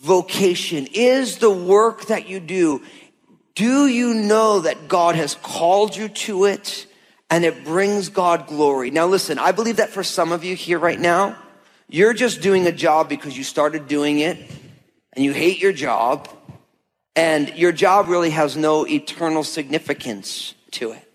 vocation, 0.00 0.88
is 0.94 1.38
the 1.38 1.48
work 1.48 2.06
that 2.06 2.28
you 2.28 2.40
do, 2.40 2.82
do 3.54 3.86
you 3.86 4.14
know 4.14 4.58
that 4.58 4.88
God 4.88 5.14
has 5.14 5.36
called 5.36 5.94
you 5.94 6.08
to 6.08 6.46
it 6.46 6.88
and 7.30 7.44
it 7.44 7.62
brings 7.64 8.08
God 8.08 8.48
glory? 8.48 8.90
Now 8.90 9.06
listen, 9.06 9.38
I 9.38 9.52
believe 9.52 9.76
that 9.76 9.90
for 9.90 10.02
some 10.02 10.32
of 10.32 10.42
you 10.42 10.56
here 10.56 10.80
right 10.80 10.98
now, 10.98 11.38
you're 11.92 12.14
just 12.14 12.40
doing 12.40 12.66
a 12.66 12.72
job 12.72 13.08
because 13.10 13.36
you 13.36 13.44
started 13.44 13.86
doing 13.86 14.20
it 14.20 14.38
and 15.12 15.24
you 15.24 15.32
hate 15.32 15.60
your 15.60 15.74
job 15.74 16.26
and 17.14 17.50
your 17.54 17.70
job 17.70 18.08
really 18.08 18.30
has 18.30 18.56
no 18.56 18.86
eternal 18.86 19.44
significance 19.44 20.54
to 20.70 20.92
it. 20.92 21.08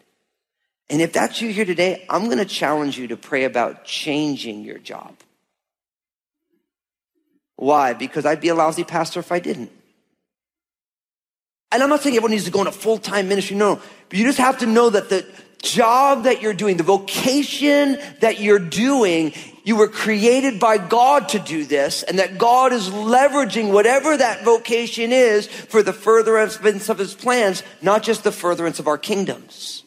And 0.89 1.01
if 1.01 1.11
that's 1.11 1.41
you 1.41 1.49
here 1.49 1.65
today, 1.65 2.05
I'm 2.09 2.25
going 2.25 2.37
to 2.37 2.45
challenge 2.45 2.97
you 2.97 3.07
to 3.07 3.17
pray 3.17 3.45
about 3.45 3.85
changing 3.85 4.63
your 4.63 4.77
job. 4.77 5.15
Why? 7.55 7.93
Because 7.93 8.27
I'd 8.27 8.39
be 8.39 8.49
a 8.49 8.55
lousy 8.55 8.83
pastor 8.83 9.19
if 9.19 9.31
I 9.31 9.39
didn't. 9.39 9.71
And 11.71 11.81
I'm 11.81 11.89
not 11.89 12.01
saying 12.01 12.15
everyone 12.15 12.31
needs 12.31 12.45
to 12.45 12.51
go 12.51 12.59
into 12.59 12.71
full 12.71 12.99
time 12.99 13.27
ministry, 13.27 13.57
no. 13.57 13.81
But 14.09 14.19
you 14.19 14.25
just 14.25 14.37
have 14.37 14.59
to 14.59 14.67
know 14.67 14.91
that 14.91 15.09
the 15.09 15.25
job 15.61 16.25
that 16.25 16.41
you're 16.41 16.53
doing, 16.53 16.77
the 16.77 16.83
vocation 16.83 17.99
that 18.21 18.39
you're 18.39 18.59
doing, 18.59 19.33
you 19.67 19.75
were 19.75 19.89
created 19.89 20.61
by 20.61 20.77
God 20.77 21.27
to 21.27 21.39
do 21.39 21.65
this, 21.65 22.01
and 22.01 22.19
that 22.19 22.37
God 22.37 22.71
is 22.71 22.87
leveraging 22.87 23.73
whatever 23.73 24.15
that 24.15 24.45
vocation 24.45 25.11
is 25.11 25.45
for 25.47 25.83
the 25.83 25.91
furtherance 25.91 26.87
of 26.87 26.97
his 26.97 27.13
plans, 27.13 27.63
not 27.81 28.01
just 28.01 28.23
the 28.23 28.31
furtherance 28.31 28.79
of 28.79 28.87
our 28.87 28.97
kingdoms. 28.97 29.83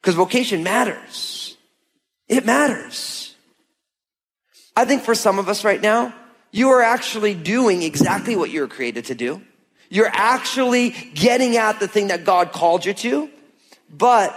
Because 0.00 0.14
vocation 0.14 0.62
matters. 0.62 1.58
It 2.26 2.46
matters. 2.46 3.36
I 4.74 4.86
think 4.86 5.02
for 5.02 5.14
some 5.14 5.38
of 5.38 5.50
us 5.50 5.62
right 5.62 5.82
now, 5.82 6.14
you 6.52 6.70
are 6.70 6.80
actually 6.80 7.34
doing 7.34 7.82
exactly 7.82 8.34
what 8.34 8.48
you 8.48 8.62
were 8.62 8.68
created 8.68 9.04
to 9.06 9.14
do. 9.14 9.42
You're 9.90 10.10
actually 10.10 10.94
getting 11.12 11.58
at 11.58 11.80
the 11.80 11.86
thing 11.86 12.08
that 12.08 12.24
God 12.24 12.52
called 12.52 12.86
you 12.86 12.94
to, 12.94 13.28
but 13.90 14.34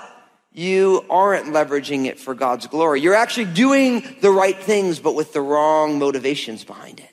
you 0.54 1.04
aren't 1.10 1.48
leveraging 1.48 2.06
it 2.06 2.20
for 2.20 2.36
God's 2.36 2.68
glory. 2.68 3.02
You're 3.02 3.16
actually 3.16 3.46
doing 3.46 4.18
the 4.22 4.32
right 4.32 4.58
things, 4.58 5.00
but 5.00 5.16
with 5.16 5.34
the 5.34 5.42
wrong 5.42 6.00
motivations 6.00 6.64
behind 6.64 7.00
it. 7.00 7.10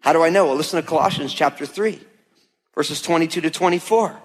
How 0.00 0.12
do 0.12 0.22
I 0.22 0.30
know? 0.30 0.46
Well, 0.46 0.56
listen 0.56 0.80
to 0.80 0.86
Colossians 0.86 1.34
chapter 1.34 1.66
3, 1.66 2.00
verses 2.74 3.02
22 3.02 3.42
to 3.42 3.50
24. 3.50 4.22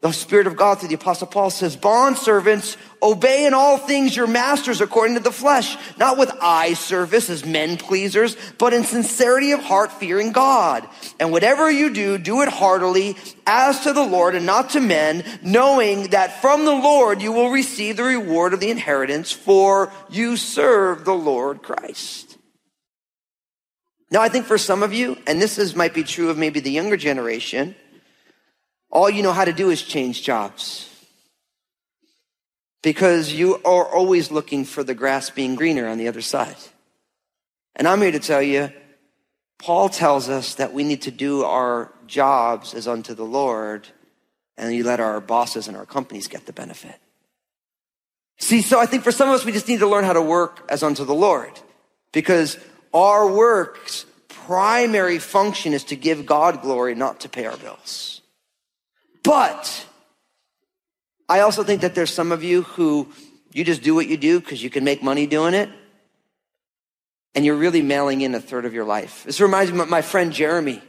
The 0.00 0.12
Spirit 0.12 0.46
of 0.46 0.56
God 0.56 0.78
through 0.78 0.90
the 0.90 0.96
Apostle 0.96 1.28
Paul 1.28 1.48
says, 1.48 1.76
Bond 1.76 2.18
servants, 2.18 2.76
obey 3.02 3.46
in 3.46 3.54
all 3.54 3.78
things 3.78 4.14
your 4.14 4.26
masters 4.26 4.82
according 4.82 5.16
to 5.16 5.22
the 5.22 5.32
flesh, 5.32 5.78
not 5.96 6.18
with 6.18 6.30
eye 6.42 6.74
service 6.74 7.30
as 7.30 7.46
men 7.46 7.78
pleasers, 7.78 8.36
but 8.58 8.74
in 8.74 8.84
sincerity 8.84 9.52
of 9.52 9.60
heart, 9.60 9.90
fearing 9.92 10.32
God. 10.32 10.86
And 11.18 11.32
whatever 11.32 11.70
you 11.70 11.88
do, 11.88 12.18
do 12.18 12.42
it 12.42 12.48
heartily 12.48 13.16
as 13.46 13.80
to 13.84 13.94
the 13.94 14.02
Lord 14.02 14.34
and 14.34 14.44
not 14.44 14.70
to 14.70 14.80
men, 14.82 15.24
knowing 15.42 16.08
that 16.08 16.42
from 16.42 16.66
the 16.66 16.74
Lord 16.74 17.22
you 17.22 17.32
will 17.32 17.50
receive 17.50 17.96
the 17.96 18.04
reward 18.04 18.52
of 18.52 18.60
the 18.60 18.70
inheritance, 18.70 19.32
for 19.32 19.90
you 20.10 20.36
serve 20.36 21.06
the 21.06 21.14
Lord 21.14 21.62
Christ. 21.62 22.36
Now, 24.10 24.20
I 24.20 24.28
think 24.28 24.44
for 24.44 24.58
some 24.58 24.82
of 24.82 24.92
you, 24.92 25.16
and 25.26 25.40
this 25.40 25.58
is, 25.58 25.74
might 25.74 25.94
be 25.94 26.04
true 26.04 26.28
of 26.28 26.36
maybe 26.36 26.60
the 26.60 26.70
younger 26.70 26.98
generation, 26.98 27.74
all 28.94 29.10
you 29.10 29.22
know 29.22 29.32
how 29.32 29.44
to 29.44 29.52
do 29.52 29.68
is 29.70 29.82
change 29.82 30.22
jobs. 30.22 30.88
Because 32.82 33.32
you 33.32 33.56
are 33.64 33.84
always 33.84 34.30
looking 34.30 34.64
for 34.64 34.84
the 34.84 34.94
grass 34.94 35.30
being 35.30 35.56
greener 35.56 35.88
on 35.88 35.98
the 35.98 36.08
other 36.08 36.20
side. 36.22 36.56
And 37.74 37.88
I'm 37.88 38.00
here 38.00 38.12
to 38.12 38.20
tell 38.20 38.42
you, 38.42 38.70
Paul 39.58 39.88
tells 39.88 40.28
us 40.28 40.54
that 40.56 40.72
we 40.72 40.84
need 40.84 41.02
to 41.02 41.10
do 41.10 41.42
our 41.42 41.92
jobs 42.06 42.72
as 42.74 42.86
unto 42.86 43.14
the 43.14 43.24
Lord, 43.24 43.88
and 44.56 44.72
you 44.72 44.84
let 44.84 45.00
our 45.00 45.20
bosses 45.20 45.66
and 45.66 45.76
our 45.76 45.86
companies 45.86 46.28
get 46.28 46.46
the 46.46 46.52
benefit. 46.52 46.94
See, 48.38 48.62
so 48.62 48.78
I 48.78 48.86
think 48.86 49.02
for 49.02 49.12
some 49.12 49.28
of 49.28 49.34
us, 49.34 49.44
we 49.44 49.52
just 49.52 49.68
need 49.68 49.80
to 49.80 49.88
learn 49.88 50.04
how 50.04 50.12
to 50.12 50.22
work 50.22 50.66
as 50.68 50.82
unto 50.82 51.04
the 51.04 51.14
Lord. 51.14 51.52
Because 52.12 52.58
our 52.92 53.26
work's 53.26 54.06
primary 54.28 55.18
function 55.18 55.72
is 55.72 55.84
to 55.84 55.96
give 55.96 56.26
God 56.26 56.62
glory, 56.62 56.94
not 56.94 57.20
to 57.20 57.28
pay 57.28 57.46
our 57.46 57.56
bills. 57.56 58.20
But 59.24 59.86
I 61.28 61.40
also 61.40 61.64
think 61.64 61.80
that 61.80 61.96
there's 61.96 62.12
some 62.12 62.30
of 62.30 62.44
you 62.44 62.62
who 62.62 63.08
you 63.52 63.64
just 63.64 63.82
do 63.82 63.94
what 63.94 64.06
you 64.06 64.16
do 64.16 64.38
because 64.38 64.62
you 64.62 64.70
can 64.70 64.84
make 64.84 65.02
money 65.02 65.26
doing 65.26 65.54
it. 65.54 65.70
And 67.34 67.44
you're 67.44 67.56
really 67.56 67.82
mailing 67.82 68.20
in 68.20 68.34
a 68.34 68.40
third 68.40 68.64
of 68.64 68.74
your 68.74 68.84
life. 68.84 69.24
This 69.24 69.40
reminds 69.40 69.72
me 69.72 69.80
of 69.80 69.88
my 69.88 70.02
friend 70.02 70.32
Jeremy. 70.32 70.80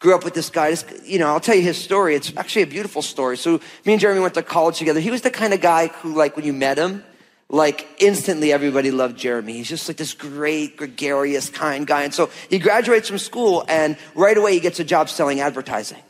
Grew 0.00 0.14
up 0.14 0.24
with 0.24 0.34
this 0.34 0.50
guy. 0.50 0.70
This, 0.70 0.84
you 1.04 1.20
know, 1.20 1.28
I'll 1.28 1.38
tell 1.38 1.54
you 1.54 1.62
his 1.62 1.76
story. 1.76 2.16
It's 2.16 2.32
actually 2.36 2.62
a 2.62 2.66
beautiful 2.66 3.02
story. 3.02 3.36
So 3.36 3.60
me 3.84 3.92
and 3.92 4.00
Jeremy 4.00 4.20
went 4.20 4.34
to 4.34 4.42
college 4.42 4.78
together. 4.78 4.98
He 4.98 5.12
was 5.12 5.22
the 5.22 5.30
kind 5.30 5.54
of 5.54 5.60
guy 5.60 5.88
who, 5.88 6.14
like, 6.14 6.34
when 6.34 6.44
you 6.44 6.52
met 6.52 6.78
him, 6.78 7.04
like 7.48 7.86
instantly 7.98 8.52
everybody 8.52 8.90
loved 8.90 9.16
Jeremy. 9.16 9.52
He's 9.52 9.68
just 9.68 9.86
like 9.86 9.98
this 9.98 10.14
great, 10.14 10.76
gregarious, 10.76 11.50
kind 11.50 11.86
guy. 11.86 12.02
And 12.02 12.14
so 12.14 12.30
he 12.48 12.58
graduates 12.58 13.08
from 13.08 13.18
school 13.18 13.64
and 13.68 13.96
right 14.14 14.36
away 14.36 14.54
he 14.54 14.60
gets 14.60 14.80
a 14.80 14.84
job 14.84 15.10
selling 15.10 15.40
advertising 15.40 16.02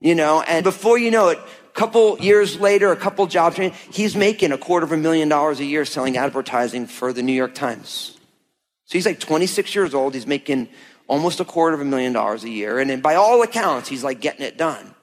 you 0.00 0.14
know, 0.14 0.42
and 0.42 0.64
before 0.64 0.98
you 0.98 1.10
know 1.10 1.28
it, 1.28 1.38
a 1.38 1.72
couple 1.78 2.18
years 2.18 2.58
later, 2.58 2.92
a 2.92 2.96
couple 2.96 3.26
jobs, 3.26 3.56
he's 3.90 4.16
making 4.16 4.52
a 4.52 4.58
quarter 4.58 4.84
of 4.84 4.92
a 4.92 4.96
million 4.96 5.28
dollars 5.28 5.60
a 5.60 5.64
year 5.64 5.84
selling 5.84 6.16
advertising 6.16 6.86
for 6.86 7.12
the 7.12 7.22
New 7.22 7.32
York 7.32 7.54
Times. 7.54 8.16
So 8.86 8.98
he's 8.98 9.06
like 9.06 9.20
26 9.20 9.74
years 9.74 9.94
old. 9.94 10.14
He's 10.14 10.26
making 10.26 10.68
almost 11.08 11.40
a 11.40 11.44
quarter 11.44 11.74
of 11.74 11.80
a 11.80 11.84
million 11.84 12.12
dollars 12.12 12.44
a 12.44 12.48
year. 12.48 12.78
And 12.78 13.02
by 13.02 13.16
all 13.16 13.42
accounts, 13.42 13.88
he's 13.88 14.04
like 14.04 14.20
getting 14.20 14.44
it 14.44 14.56
done. 14.56 14.94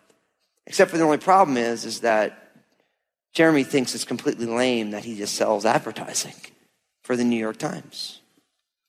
Except 0.66 0.90
for 0.90 0.98
the 0.98 1.04
only 1.04 1.18
problem 1.18 1.58
is, 1.58 1.86
is 1.86 2.02
that 2.02 2.52
Jeremy 3.34 3.64
thinks 3.64 3.94
it's 3.96 4.06
completely 4.06 4.46
lame 4.46 4.92
that 4.92 5.04
he 5.04 5.18
just 5.18 5.36
sells 5.36 5.66
advertising 5.66 6.36
for 7.04 7.16
the 7.16 7.24
New 7.24 7.38
York 7.38 7.58
Times. 7.58 8.22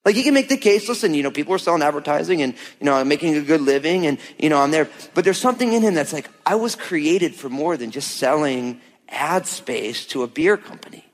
Like 0.04 0.16
you 0.16 0.22
can 0.22 0.34
make 0.34 0.48
the 0.48 0.58
case, 0.58 0.88
listen, 0.88 1.14
you 1.14 1.22
know, 1.22 1.30
people 1.30 1.54
are 1.54 1.58
selling 1.58 1.82
advertising 1.82 2.42
and, 2.42 2.54
you 2.78 2.84
know, 2.84 3.02
making 3.04 3.36
a 3.36 3.40
good 3.40 3.62
living 3.62 4.06
and, 4.06 4.18
you 4.38 4.50
know, 4.50 4.60
I'm 4.60 4.70
there. 4.70 4.88
But 5.14 5.24
there's 5.24 5.40
something 5.40 5.72
in 5.72 5.82
him 5.82 5.94
that's 5.94 6.12
like, 6.12 6.28
I 6.44 6.56
was 6.56 6.76
created 6.76 7.34
for 7.34 7.48
more 7.48 7.76
than 7.76 7.90
just 7.90 8.16
selling 8.16 8.80
ad 9.08 9.46
space 9.46 10.06
to 10.08 10.22
a 10.22 10.26
beer 10.26 10.56
company. 10.58 11.06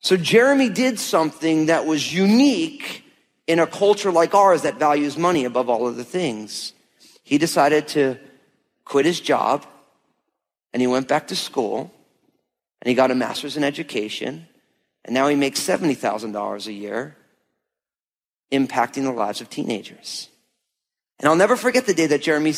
So 0.00 0.16
Jeremy 0.16 0.68
did 0.68 1.00
something 1.00 1.66
that 1.66 1.86
was 1.86 2.14
unique 2.14 3.04
in 3.46 3.58
a 3.58 3.66
culture 3.66 4.12
like 4.12 4.32
ours 4.34 4.62
that 4.62 4.78
values 4.78 5.18
money 5.18 5.44
above 5.44 5.68
all 5.68 5.86
other 5.86 6.04
things. 6.04 6.72
He 7.24 7.36
decided 7.36 7.88
to 7.88 8.16
quit 8.84 9.06
his 9.06 9.20
job 9.20 9.66
and 10.72 10.80
he 10.80 10.86
went 10.86 11.08
back 11.08 11.28
to 11.28 11.36
school 11.36 11.92
and 12.80 12.88
he 12.88 12.94
got 12.94 13.10
a 13.10 13.14
master's 13.14 13.56
in 13.56 13.64
education 13.64 14.46
and 15.04 15.14
now 15.14 15.28
he 15.28 15.36
makes 15.36 15.60
$70,000 15.60 16.66
a 16.66 16.72
year 16.72 17.16
impacting 18.52 19.04
the 19.04 19.12
lives 19.12 19.40
of 19.40 19.48
teenagers. 19.48 20.28
And 21.18 21.28
I'll 21.28 21.36
never 21.36 21.56
forget 21.56 21.86
the 21.86 21.94
day 21.94 22.06
that 22.06 22.22
Jeremy, 22.22 22.54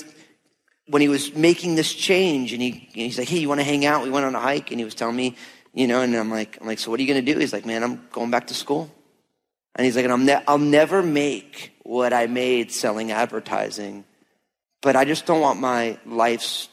when 0.86 1.02
he 1.02 1.08
was 1.08 1.34
making 1.34 1.74
this 1.74 1.92
change 1.92 2.52
and 2.52 2.62
he, 2.62 2.88
he's 2.92 3.18
like, 3.18 3.28
Hey, 3.28 3.38
you 3.38 3.48
want 3.48 3.60
to 3.60 3.64
hang 3.64 3.84
out? 3.84 4.02
We 4.02 4.10
went 4.10 4.24
on 4.24 4.34
a 4.34 4.40
hike 4.40 4.70
and 4.70 4.80
he 4.80 4.84
was 4.84 4.94
telling 4.94 5.16
me, 5.16 5.36
you 5.74 5.86
know, 5.86 6.02
and 6.02 6.14
I'm 6.14 6.30
like, 6.30 6.58
I'm 6.60 6.66
like, 6.66 6.78
so 6.78 6.90
what 6.90 7.00
are 7.00 7.02
you 7.02 7.12
going 7.12 7.24
to 7.24 7.32
do? 7.32 7.38
He's 7.38 7.52
like, 7.52 7.64
man, 7.64 7.82
I'm 7.82 8.06
going 8.12 8.30
back 8.30 8.48
to 8.48 8.54
school. 8.54 8.90
And 9.74 9.86
he's 9.86 9.96
like, 9.96 10.04
and 10.04 10.12
I'm 10.12 10.26
ne- 10.26 10.42
I'll 10.46 10.58
never 10.58 11.02
make 11.02 11.72
what 11.82 12.12
I 12.12 12.26
made 12.26 12.70
selling 12.70 13.10
advertising, 13.10 14.04
but 14.82 14.96
I 14.96 15.06
just 15.06 15.24
don't 15.24 15.40
want 15.40 15.60
my 15.60 15.98
life's 16.04 16.68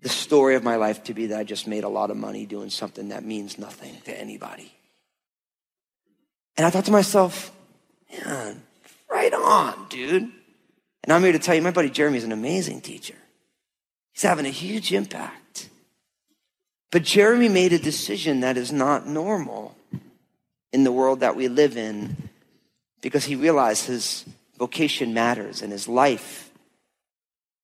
the 0.00 0.08
story 0.08 0.54
of 0.54 0.62
my 0.62 0.76
life 0.76 1.04
to 1.04 1.14
be 1.14 1.26
that 1.26 1.38
I 1.38 1.44
just 1.44 1.66
made 1.66 1.84
a 1.84 1.88
lot 1.88 2.10
of 2.10 2.16
money 2.16 2.46
doing 2.46 2.70
something 2.70 3.08
that 3.08 3.24
means 3.24 3.58
nothing 3.58 3.96
to 4.04 4.18
anybody. 4.18 4.72
And 6.56 6.66
I 6.66 6.70
thought 6.70 6.84
to 6.86 6.92
myself, 6.92 7.52
man, 8.10 8.62
right 9.10 9.32
on, 9.32 9.86
dude. 9.88 10.30
And 11.04 11.12
I'm 11.12 11.22
here 11.22 11.32
to 11.32 11.38
tell 11.38 11.54
you, 11.54 11.62
my 11.62 11.70
buddy 11.70 11.90
Jeremy 11.90 12.18
is 12.18 12.24
an 12.24 12.32
amazing 12.32 12.80
teacher. 12.80 13.14
He's 14.12 14.22
having 14.22 14.46
a 14.46 14.50
huge 14.50 14.92
impact. 14.92 15.68
But 16.90 17.02
Jeremy 17.02 17.48
made 17.48 17.72
a 17.72 17.78
decision 17.78 18.40
that 18.40 18.56
is 18.56 18.72
not 18.72 19.06
normal 19.06 19.76
in 20.72 20.84
the 20.84 20.92
world 20.92 21.20
that 21.20 21.36
we 21.36 21.48
live 21.48 21.76
in 21.76 22.16
because 23.02 23.24
he 23.24 23.36
realized 23.36 23.86
his 23.86 24.24
vocation 24.58 25.12
matters 25.12 25.62
and 25.62 25.70
his 25.70 25.86
life 25.88 26.45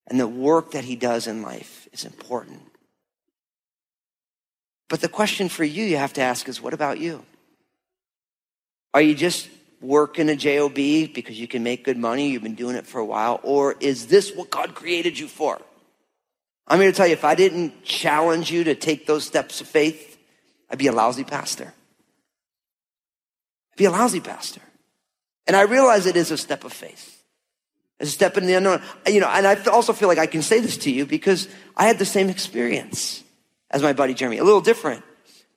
and 0.08 0.18
the 0.18 0.28
work 0.28 0.72
that 0.72 0.84
he 0.84 0.96
does 0.96 1.26
in 1.26 1.42
life 1.42 1.88
is 1.92 2.04
important. 2.04 2.60
But 4.88 5.00
the 5.00 5.08
question 5.08 5.48
for 5.48 5.64
you, 5.64 5.84
you 5.84 5.96
have 5.96 6.12
to 6.14 6.22
ask 6.22 6.48
is 6.48 6.60
what 6.60 6.74
about 6.74 6.98
you? 6.98 7.24
Are 8.94 9.00
you 9.00 9.14
just 9.14 9.48
working 9.82 10.28
a 10.28 10.36
job 10.36 10.74
because 10.74 11.38
you 11.38 11.48
can 11.48 11.62
make 11.62 11.84
good 11.84 11.96
money 11.96 12.30
you've 12.30 12.42
been 12.42 12.54
doing 12.54 12.76
it 12.76 12.86
for 12.86 13.00
a 13.00 13.04
while 13.04 13.40
or 13.42 13.74
is 13.80 14.06
this 14.06 14.32
what 14.32 14.48
god 14.48 14.74
created 14.76 15.18
you 15.18 15.26
for 15.26 15.60
i'm 16.68 16.80
here 16.80 16.90
to 16.90 16.96
tell 16.96 17.06
you 17.06 17.12
if 17.12 17.24
i 17.24 17.34
didn't 17.34 17.82
challenge 17.82 18.50
you 18.50 18.62
to 18.62 18.76
take 18.76 19.06
those 19.06 19.24
steps 19.24 19.60
of 19.60 19.66
faith 19.66 20.18
i'd 20.70 20.78
be 20.78 20.86
a 20.86 20.92
lousy 20.92 21.24
pastor 21.24 21.74
I'd 23.72 23.76
be 23.76 23.86
a 23.86 23.90
lousy 23.90 24.20
pastor 24.20 24.62
and 25.48 25.56
i 25.56 25.62
realize 25.62 26.06
it 26.06 26.16
is 26.16 26.30
a 26.30 26.38
step 26.38 26.62
of 26.62 26.72
faith 26.72 27.21
it's 28.02 28.10
a 28.10 28.14
step 28.14 28.36
in 28.36 28.44
the 28.44 28.52
unknown 28.52 28.82
you 29.06 29.20
know 29.20 29.28
and 29.28 29.46
i 29.46 29.54
also 29.64 29.94
feel 29.94 30.08
like 30.08 30.18
i 30.18 30.26
can 30.26 30.42
say 30.42 30.60
this 30.60 30.76
to 30.76 30.90
you 30.90 31.06
because 31.06 31.48
i 31.78 31.86
had 31.86 31.98
the 31.98 32.04
same 32.04 32.28
experience 32.28 33.24
as 33.70 33.82
my 33.82 33.94
buddy 33.94 34.12
jeremy 34.12 34.36
a 34.36 34.44
little 34.44 34.60
different 34.60 35.02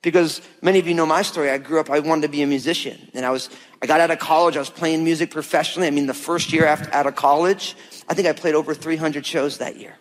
because 0.06 0.40
many 0.62 0.78
of 0.78 0.86
you 0.86 0.94
know 0.94 1.04
my 1.04 1.22
story. 1.22 1.50
I 1.50 1.58
grew 1.58 1.80
up, 1.80 1.90
I 1.90 1.98
wanted 1.98 2.22
to 2.22 2.28
be 2.28 2.40
a 2.42 2.46
musician. 2.46 2.96
And 3.12 3.26
I 3.26 3.30
was, 3.30 3.50
I 3.82 3.86
got 3.86 4.00
out 4.00 4.12
of 4.12 4.20
college, 4.20 4.54
I 4.54 4.60
was 4.60 4.70
playing 4.70 5.02
music 5.02 5.32
professionally. 5.32 5.88
I 5.88 5.90
mean, 5.90 6.06
the 6.06 6.14
first 6.14 6.52
year 6.52 6.64
after 6.64 6.94
out 6.94 7.08
of 7.08 7.16
college, 7.16 7.74
I 8.08 8.14
think 8.14 8.28
I 8.28 8.32
played 8.32 8.54
over 8.54 8.72
300 8.72 9.26
shows 9.26 9.58
that 9.58 9.76
year. 9.76 9.96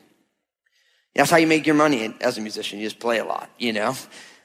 That's 1.16 1.32
how 1.32 1.38
you 1.38 1.48
make 1.48 1.66
your 1.66 1.74
money 1.74 2.14
as 2.22 2.38
a 2.38 2.42
musician. 2.42 2.78
You 2.78 2.86
just 2.86 3.00
play 3.00 3.18
a 3.18 3.26
lot, 3.26 3.50
you 3.58 3.74
know? 3.74 3.96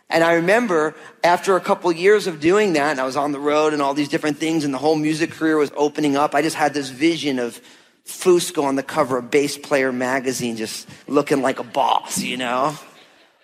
And 0.08 0.24
I 0.24 0.34
remember 0.34 0.94
after 1.22 1.56
a 1.56 1.60
couple 1.60 1.92
years 1.92 2.26
of 2.26 2.40
doing 2.40 2.72
that, 2.72 2.92
and 2.92 3.00
I 3.00 3.04
was 3.04 3.16
on 3.16 3.32
the 3.32 3.38
road 3.38 3.74
and 3.74 3.82
all 3.82 3.92
these 3.92 4.08
different 4.08 4.38
things, 4.38 4.64
and 4.64 4.72
the 4.72 4.78
whole 4.78 4.96
music 4.96 5.30
career 5.32 5.58
was 5.58 5.70
opening 5.76 6.16
up, 6.16 6.34
I 6.34 6.40
just 6.40 6.56
had 6.56 6.72
this 6.72 6.88
vision 6.88 7.38
of 7.38 7.60
Fusco 8.06 8.64
on 8.64 8.76
the 8.76 8.82
cover 8.82 9.18
of 9.18 9.30
Bass 9.30 9.56
Player 9.56 9.92
magazine, 9.92 10.56
just 10.56 10.88
looking 11.06 11.42
like 11.42 11.58
a 11.58 11.64
boss, 11.64 12.20
you 12.20 12.36
know? 12.36 12.76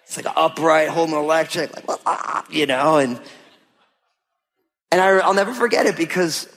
It's 0.04 0.16
like 0.16 0.26
an 0.26 0.32
upright, 0.36 0.88
holding 0.88 1.16
electric, 1.16 1.75
like, 1.75 2.00
ah, 2.06 2.44
you 2.50 2.66
know, 2.66 2.98
and, 2.98 3.20
and 4.92 5.00
I, 5.00 5.18
I'll 5.18 5.34
never 5.34 5.52
forget 5.52 5.86
it 5.86 5.96
because, 5.96 6.48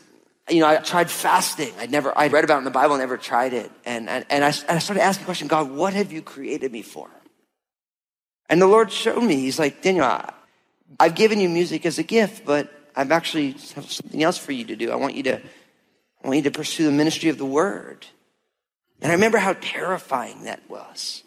you 0.50 0.60
know, 0.60 0.68
I 0.68 0.78
tried 0.78 1.10
fasting. 1.10 1.74
I'd 1.80 1.92
never, 1.92 2.16
I 2.16 2.28
read 2.28 2.44
about 2.44 2.56
it 2.56 2.60
in 2.60 2.64
the 2.66 2.72
Bible, 2.72 2.98
never 2.98 3.18
tried 3.18 3.54
it. 3.54 3.72
And, 3.86 4.08
and, 4.08 4.26
and, 4.30 4.44
I, 4.44 4.50
and 4.50 4.78
I 4.78 4.80
started 4.80 5.02
asking 5.02 5.24
the 5.24 5.26
question, 5.26 5.48
God, 5.48 5.72
what 5.72 5.94
have 5.94 6.12
you 6.12 6.22
created 6.22 6.72
me 6.72 6.84
for? 6.84 7.10
And 8.50 8.62
the 8.62 8.68
Lord 8.68 8.92
showed 8.92 9.22
me, 9.22 9.36
He's 9.36 9.60
like, 9.60 9.82
Daniel, 9.82 10.06
I, 10.06 10.32
I've 11.00 11.16
given 11.16 11.40
you 11.40 11.50
music 11.50 11.86
as 11.86 12.00
a 12.00 12.04
gift, 12.04 12.46
but 12.46 12.72
I've 12.96 13.12
actually 13.12 13.52
have 13.76 13.92
something 13.92 14.22
else 14.22 14.38
for 14.38 14.52
you 14.52 14.66
to 14.66 14.76
do. 14.76 14.92
I 14.92 14.96
want 14.96 15.16
you 15.16 15.24
to, 15.24 15.42
Want 16.24 16.38
you 16.38 16.44
to 16.44 16.52
pursue 16.52 16.86
the 16.86 16.92
ministry 16.92 17.30
of 17.30 17.38
the 17.38 17.46
word. 17.46 18.06
And 19.02 19.12
I 19.12 19.16
remember 19.16 19.38
how 19.38 19.54
terrifying 19.54 20.44
that 20.44 20.62
was. 20.70 21.24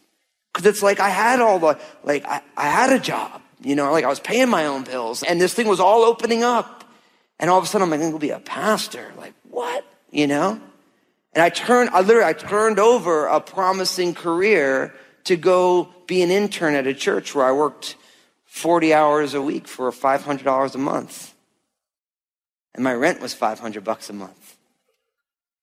Cause 0.53 0.67
it's 0.67 0.83
like 0.83 1.01
I 1.01 1.09
had 1.09 1.41
all 1.41 1.59
the, 1.59 1.79
like 2.05 2.27
I, 2.27 2.43
I 2.57 2.69
had 2.69 2.93
a 2.93 2.99
job, 2.99 3.41
you 3.63 3.75
know, 3.75 3.91
like 3.91 4.05
I 4.05 4.09
was 4.09 4.21
paying 4.21 4.51
my 4.51 4.67
own 4.67 4.85
bills 4.85 5.23
and 5.23 5.41
this 5.41 5.55
thing 5.55 5.67
was 5.67 5.81
all 5.81 6.03
opening 6.03 6.45
up. 6.45 6.85
And 7.39 7.49
all 7.49 7.59
of 7.59 7.65
a 7.65 7.67
sudden 7.67 7.85
I'm 7.85 7.91
like, 7.91 8.03
I'm 8.03 8.13
to 8.13 8.19
be 8.19 8.31
a 8.31 8.39
pastor. 8.39 9.13
Like 9.17 9.33
what? 9.49 9.87
You 10.11 10.27
know? 10.27 10.61
And 11.33 11.43
I 11.43 11.49
turned, 11.49 11.89
I 11.91 12.03
literally, 12.03 12.29
I 12.29 12.35
turned 12.35 12.79
over 12.79 13.27
a 13.27 13.41
promising 13.41 14.13
career 14.13 14.95
to 15.25 15.37
go 15.37 15.89
be 16.07 16.21
an 16.21 16.31
intern 16.31 16.75
at 16.75 16.87
a 16.87 16.93
church 16.93 17.35
where 17.35 17.47
I 17.47 17.53
worked 17.53 17.97
40 18.45 18.93
hours 18.93 19.33
a 19.33 19.41
week 19.41 19.67
for 19.67 19.91
$500 19.91 20.75
a 20.75 20.79
month. 20.79 21.35
And 22.75 22.85
my 22.85 22.93
rent 22.93 23.21
was 23.21 23.33
500 23.33 23.83
bucks 23.83 24.11
a 24.11 24.13
month. 24.13 24.59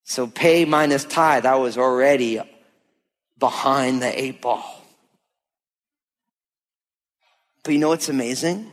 So 0.09 0.25
pay 0.25 0.65
minus 0.65 1.05
tithe, 1.05 1.45
I 1.45 1.53
was 1.53 1.77
already 1.77 2.41
behind 3.37 4.01
the 4.01 4.19
eight 4.19 4.41
ball. 4.41 4.83
But 7.63 7.73
you 7.73 7.79
know 7.79 7.89
what's 7.89 8.09
amazing? 8.09 8.71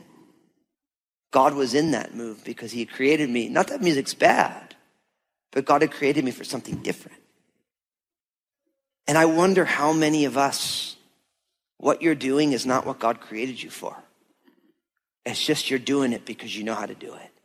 God 1.29 1.53
was 1.53 1.75
in 1.75 1.91
that 1.91 2.15
move 2.15 2.43
because 2.43 2.71
He 2.71 2.87
created 2.87 3.29
me. 3.29 3.49
Not 3.49 3.67
that 3.67 3.83
music's 3.83 4.15
bad, 4.15 4.73
but 5.51 5.63
God 5.63 5.83
had 5.83 5.91
created 5.91 6.25
me 6.25 6.31
for 6.31 6.43
something 6.43 6.77
different. 6.77 7.19
And 9.07 9.15
I 9.15 9.25
wonder 9.25 9.63
how 9.63 9.93
many 9.93 10.25
of 10.25 10.37
us, 10.37 10.95
what 11.77 12.01
you're 12.01 12.15
doing 12.15 12.53
is 12.53 12.65
not 12.65 12.83
what 12.83 12.97
God 12.97 13.21
created 13.21 13.61
you 13.61 13.69
for. 13.69 13.95
It's 15.23 15.45
just 15.45 15.69
you're 15.69 15.77
doing 15.77 16.13
it 16.13 16.25
because 16.25 16.57
you 16.57 16.63
know 16.63 16.73
how 16.73 16.87
to 16.87 16.95
do 16.95 17.13
it. 17.13 17.36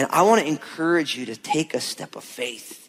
And 0.00 0.08
I 0.10 0.22
want 0.22 0.40
to 0.40 0.48
encourage 0.48 1.14
you 1.14 1.26
to 1.26 1.36
take 1.36 1.74
a 1.74 1.80
step 1.80 2.16
of 2.16 2.24
faith 2.24 2.80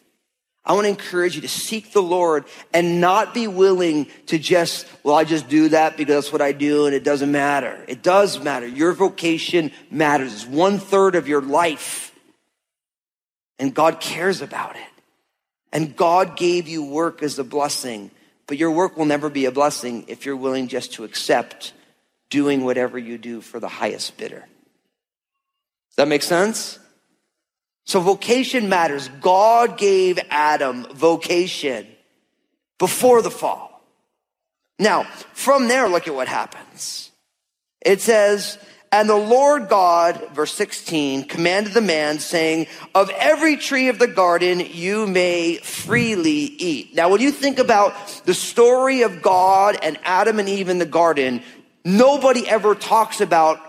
I 0.64 0.74
want 0.74 0.84
to 0.84 0.90
encourage 0.90 1.34
you 1.34 1.40
to 1.40 1.48
seek 1.48 1.92
the 1.92 2.02
Lord 2.02 2.44
and 2.72 3.00
not 3.00 3.34
be 3.34 3.48
willing 3.48 4.06
to 4.26 4.38
just, 4.38 4.86
well, 5.02 5.16
I 5.16 5.24
just 5.24 5.48
do 5.48 5.70
that 5.70 5.96
because 5.96 6.14
that's 6.14 6.32
what 6.32 6.42
I 6.42 6.52
do 6.52 6.86
and 6.86 6.94
it 6.94 7.02
doesn't 7.02 7.32
matter. 7.32 7.84
It 7.88 8.02
does 8.02 8.40
matter. 8.40 8.66
Your 8.66 8.92
vocation 8.92 9.72
matters. 9.90 10.32
It's 10.32 10.46
one 10.46 10.78
third 10.78 11.16
of 11.16 11.26
your 11.26 11.42
life. 11.42 12.14
And 13.58 13.74
God 13.74 14.00
cares 14.00 14.40
about 14.40 14.76
it. 14.76 14.82
And 15.72 15.96
God 15.96 16.36
gave 16.36 16.68
you 16.68 16.84
work 16.84 17.22
as 17.22 17.38
a 17.38 17.44
blessing, 17.44 18.10
but 18.46 18.56
your 18.56 18.70
work 18.70 18.96
will 18.96 19.06
never 19.06 19.28
be 19.28 19.46
a 19.46 19.52
blessing 19.52 20.04
if 20.06 20.26
you're 20.26 20.36
willing 20.36 20.68
just 20.68 20.92
to 20.94 21.04
accept 21.04 21.72
doing 22.30 22.64
whatever 22.64 22.98
you 22.98 23.18
do 23.18 23.40
for 23.40 23.58
the 23.58 23.68
highest 23.68 24.16
bidder. 24.16 24.46
Does 25.90 25.96
that 25.96 26.08
make 26.08 26.22
sense? 26.22 26.78
So 27.84 28.00
vocation 28.00 28.68
matters. 28.68 29.08
God 29.20 29.76
gave 29.76 30.18
Adam 30.30 30.86
vocation 30.92 31.86
before 32.78 33.22
the 33.22 33.30
fall. 33.30 33.82
Now, 34.78 35.04
from 35.32 35.68
there, 35.68 35.88
look 35.88 36.08
at 36.08 36.14
what 36.14 36.28
happens. 36.28 37.10
It 37.84 38.00
says, 38.00 38.58
and 38.90 39.08
the 39.08 39.16
Lord 39.16 39.68
God, 39.68 40.28
verse 40.34 40.52
16, 40.52 41.24
commanded 41.24 41.72
the 41.72 41.80
man 41.80 42.18
saying, 42.18 42.66
of 42.94 43.10
every 43.10 43.56
tree 43.56 43.88
of 43.88 43.98
the 43.98 44.06
garden 44.06 44.60
you 44.60 45.06
may 45.06 45.56
freely 45.56 46.30
eat. 46.30 46.94
Now, 46.94 47.08
when 47.08 47.20
you 47.20 47.30
think 47.30 47.58
about 47.58 47.94
the 48.26 48.34
story 48.34 49.02
of 49.02 49.22
God 49.22 49.78
and 49.82 49.98
Adam 50.04 50.38
and 50.38 50.48
Eve 50.48 50.68
in 50.68 50.78
the 50.78 50.84
garden, 50.84 51.42
nobody 51.84 52.46
ever 52.46 52.74
talks 52.74 53.20
about 53.20 53.60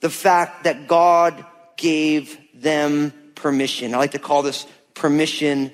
the 0.00 0.10
fact 0.10 0.64
that 0.64 0.88
God 0.88 1.46
gave 1.76 2.36
them 2.54 3.12
permission. 3.42 3.94
I 3.94 3.98
like 3.98 4.12
to 4.12 4.18
call 4.18 4.42
this 4.42 4.66
permission 4.94 5.72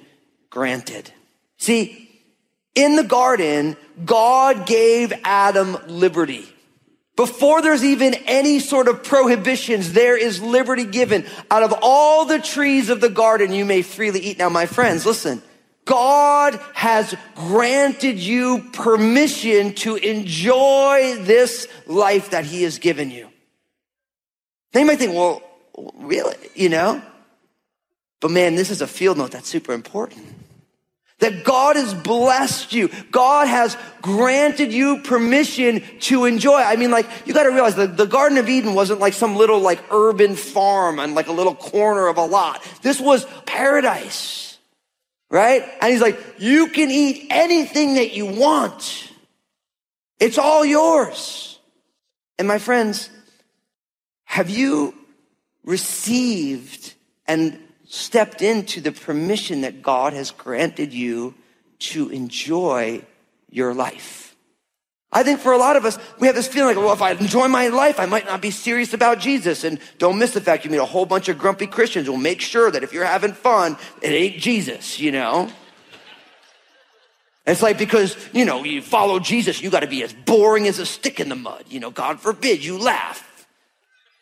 granted. 0.50 1.12
See, 1.59 2.09
in 2.74 2.96
the 2.96 3.04
garden, 3.04 3.76
God 4.04 4.66
gave 4.66 5.12
Adam 5.24 5.76
liberty. 5.87 6.48
Before 7.16 7.61
there's 7.61 7.85
even 7.85 8.14
any 8.26 8.61
sort 8.61 8.87
of 8.87 9.02
prohibitions, 9.02 9.92
there 9.92 10.16
is 10.16 10.40
liberty 10.40 10.85
given. 10.85 11.26
Out 11.50 11.64
of 11.64 11.74
all 11.83 12.24
the 12.24 12.38
trees 12.38 12.90
of 12.90 13.00
the 13.00 13.09
garden, 13.09 13.52
you 13.52 13.64
may 13.64 13.83
freely 13.83 14.20
eat. 14.20 14.38
Now, 14.38 14.48
my 14.48 14.66
friends, 14.66 15.04
listen. 15.04 15.42
God 15.85 16.61
has 16.74 17.16
granted 17.35 18.18
you 18.18 18.68
permission 18.72 19.74
to 19.76 19.96
enjoy 19.96 21.16
this 21.20 21.66
life 21.87 22.31
that 22.31 22.44
he 22.44 22.62
has 22.62 22.78
given 22.78 23.11
you. 23.11 23.28
You 24.74 24.85
might 24.85 24.98
think, 24.98 25.14
well, 25.14 25.42
really? 25.96 26.37
You 26.54 26.68
know? 26.68 27.02
But 28.20 28.31
man, 28.31 28.54
this 28.54 28.70
is 28.70 28.83
a 28.83 28.87
field 28.87 29.18
note 29.18 29.31
that's 29.31 29.48
super 29.48 29.72
important. 29.72 30.26
That 31.20 31.42
God 31.42 31.74
has 31.76 31.94
blessed 31.94 32.72
you. 32.72 32.90
God 33.11 33.48
has 33.48 33.76
granted 34.02 34.72
you 34.72 35.02
permission 35.02 35.83
to 36.00 36.26
enjoy. 36.26 36.54
I 36.54 36.76
mean, 36.76 36.92
like, 36.92 37.07
you 37.26 37.35
gotta 37.35 37.50
realize 37.50 37.74
that 37.74 37.96
the 37.96 38.07
Garden 38.07 38.38
of 38.38 38.48
Eden 38.48 38.74
wasn't 38.74 39.00
like 39.00 39.14
some 39.14 39.35
little 39.35 39.59
like 39.59 39.81
urban 39.90 40.37
farm 40.37 41.00
and 41.00 41.14
like 41.14 41.26
a 41.26 41.33
little 41.33 41.57
corner 41.57 42.07
of 42.07 42.18
a 42.18 42.24
lot. 42.24 42.64
This 42.83 43.00
was 43.00 43.26
paradise. 43.46 44.59
Right? 45.31 45.62
And 45.83 45.92
he's 45.92 46.00
like, 46.00 46.18
you 46.38 46.68
can 46.68 46.90
eat 46.90 47.26
anything 47.31 47.94
that 47.94 48.14
you 48.14 48.24
want. 48.24 49.12
It's 50.18 50.38
all 50.38 50.64
yours. 50.64 51.59
And 52.38 52.48
my 52.48 52.59
friends, 52.59 53.11
have 54.24 54.48
you 54.48 54.94
received 55.64 56.94
and 57.26 57.59
stepped 57.88 58.42
into 58.42 58.81
the 58.81 58.92
permission 58.92 59.62
that 59.62 59.83
God 59.83 60.12
has 60.12 60.31
granted 60.31 60.92
you 60.92 61.35
to 61.79 62.11
enjoy 62.11 63.03
your 63.51 63.74
life. 63.74 64.37
I 65.11 65.22
think 65.22 65.40
for 65.40 65.53
a 65.53 65.57
lot 65.59 65.77
of 65.77 65.87
us, 65.87 65.98
we 66.18 66.27
have 66.27 66.37
this 66.37 66.48
feeling 66.48 66.77
like, 66.77 66.85
well, 66.85 66.92
if 66.92 67.01
I 67.01 67.12
enjoy 67.12 67.48
my 67.48 67.68
life, 67.68 67.98
I 67.98 68.05
might 68.05 68.27
not 68.27 68.42
be 68.42 68.51
serious 68.51 68.92
about 68.92 69.18
Jesus. 69.18 69.64
And 69.64 69.81
don't 69.96 70.18
miss 70.18 70.35
the 70.35 70.40
fact 70.40 70.66
you 70.66 70.70
meet 70.70 70.77
a 70.77 70.85
whole 70.85 71.07
bunch 71.07 71.31
of 71.31 71.38
grumpy 71.38 71.66
Christians 71.66 72.07
who 72.07 72.12
will 72.12 72.18
make 72.18 72.42
sure 72.42 72.70
that 72.70 72.83
if 72.83 72.92
you're 72.92 73.07
having 73.07 73.33
fun, 73.33 73.79
it 74.03 74.09
ain't 74.09 74.37
Jesus, 74.37 75.01
you 75.01 75.11
know? 75.11 75.48
It's 77.46 77.62
like 77.62 77.79
because, 77.79 78.14
you 78.35 78.44
know, 78.44 78.64
you 78.64 78.83
follow 78.83 79.18
Jesus, 79.18 79.62
you 79.62 79.70
got 79.70 79.81
to 79.81 79.87
be 79.87 80.03
as 80.03 80.12
boring 80.12 80.68
as 80.68 80.79
a 80.79 80.85
stick 80.85 81.20
in 81.20 81.31
the 81.31 81.37
mud. 81.37 81.64
You 81.70 81.81
know, 81.81 81.90
God 81.90 82.20
forbid 82.20 82.62
you 82.62 82.79
laugh. 82.79 83.46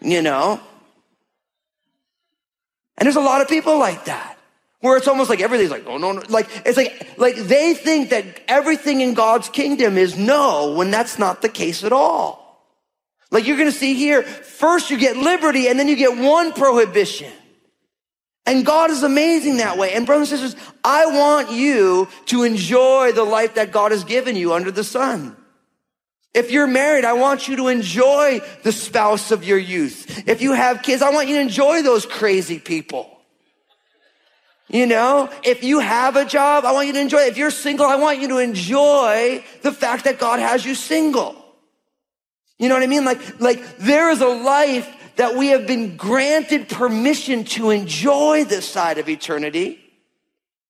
You 0.00 0.22
know? 0.22 0.60
And 2.98 3.06
there's 3.06 3.16
a 3.16 3.20
lot 3.20 3.40
of 3.40 3.48
people 3.48 3.78
like 3.78 4.06
that. 4.06 4.38
Where 4.80 4.96
it's 4.96 5.08
almost 5.08 5.30
like 5.30 5.40
everything's 5.40 5.70
like, 5.70 5.86
oh 5.86 5.96
no, 5.96 6.12
no. 6.12 6.22
Like, 6.28 6.48
it's 6.64 6.76
like, 6.76 7.18
like 7.18 7.36
they 7.36 7.74
think 7.74 8.10
that 8.10 8.24
everything 8.46 9.00
in 9.00 9.14
God's 9.14 9.48
kingdom 9.48 9.96
is 9.96 10.16
no, 10.16 10.74
when 10.76 10.90
that's 10.90 11.18
not 11.18 11.42
the 11.42 11.48
case 11.48 11.82
at 11.82 11.92
all. 11.92 12.46
Like 13.30 13.46
you're 13.46 13.56
gonna 13.56 13.72
see 13.72 13.94
here, 13.94 14.22
first 14.22 14.90
you 14.90 14.98
get 14.98 15.16
liberty 15.16 15.68
and 15.68 15.78
then 15.78 15.88
you 15.88 15.96
get 15.96 16.16
one 16.16 16.52
prohibition. 16.52 17.32
And 18.44 18.64
God 18.64 18.90
is 18.90 19.02
amazing 19.02 19.56
that 19.56 19.76
way. 19.76 19.92
And 19.92 20.06
brothers 20.06 20.30
and 20.30 20.40
sisters, 20.40 20.62
I 20.84 21.06
want 21.06 21.50
you 21.50 22.08
to 22.26 22.44
enjoy 22.44 23.10
the 23.12 23.24
life 23.24 23.54
that 23.54 23.72
God 23.72 23.90
has 23.90 24.04
given 24.04 24.36
you 24.36 24.52
under 24.52 24.70
the 24.70 24.84
sun. 24.84 25.36
If 26.36 26.50
you're 26.50 26.66
married, 26.66 27.06
I 27.06 27.14
want 27.14 27.48
you 27.48 27.56
to 27.56 27.68
enjoy 27.68 28.42
the 28.62 28.70
spouse 28.70 29.30
of 29.30 29.42
your 29.42 29.56
youth. 29.56 30.28
If 30.28 30.42
you 30.42 30.52
have 30.52 30.82
kids, 30.82 31.00
I 31.00 31.08
want 31.08 31.28
you 31.28 31.36
to 31.36 31.40
enjoy 31.40 31.80
those 31.80 32.04
crazy 32.04 32.58
people. 32.58 33.10
You 34.68 34.84
know, 34.84 35.30
if 35.42 35.64
you 35.64 35.78
have 35.78 36.14
a 36.16 36.26
job, 36.26 36.66
I 36.66 36.72
want 36.72 36.88
you 36.88 36.92
to 36.92 37.00
enjoy 37.00 37.20
it. 37.20 37.28
If 37.28 37.38
you're 37.38 37.50
single, 37.50 37.86
I 37.86 37.96
want 37.96 38.20
you 38.20 38.28
to 38.28 38.36
enjoy 38.36 39.42
the 39.62 39.72
fact 39.72 40.04
that 40.04 40.18
God 40.18 40.38
has 40.38 40.62
you 40.62 40.74
single. 40.74 41.42
You 42.58 42.68
know 42.68 42.74
what 42.74 42.82
I 42.82 42.86
mean? 42.86 43.06
Like, 43.06 43.40
like 43.40 43.78
there 43.78 44.10
is 44.10 44.20
a 44.20 44.28
life 44.28 44.92
that 45.16 45.36
we 45.36 45.48
have 45.48 45.66
been 45.66 45.96
granted 45.96 46.68
permission 46.68 47.44
to 47.44 47.70
enjoy 47.70 48.44
this 48.44 48.68
side 48.68 48.98
of 48.98 49.08
eternity. 49.08 49.80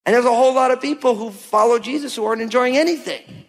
And 0.04 0.14
there's 0.14 0.26
a 0.26 0.28
whole 0.34 0.54
lot 0.54 0.70
of 0.70 0.80
people 0.80 1.16
who 1.16 1.30
follow 1.30 1.80
Jesus 1.80 2.14
who 2.14 2.24
aren't 2.24 2.42
enjoying 2.42 2.76
anything. 2.76 3.45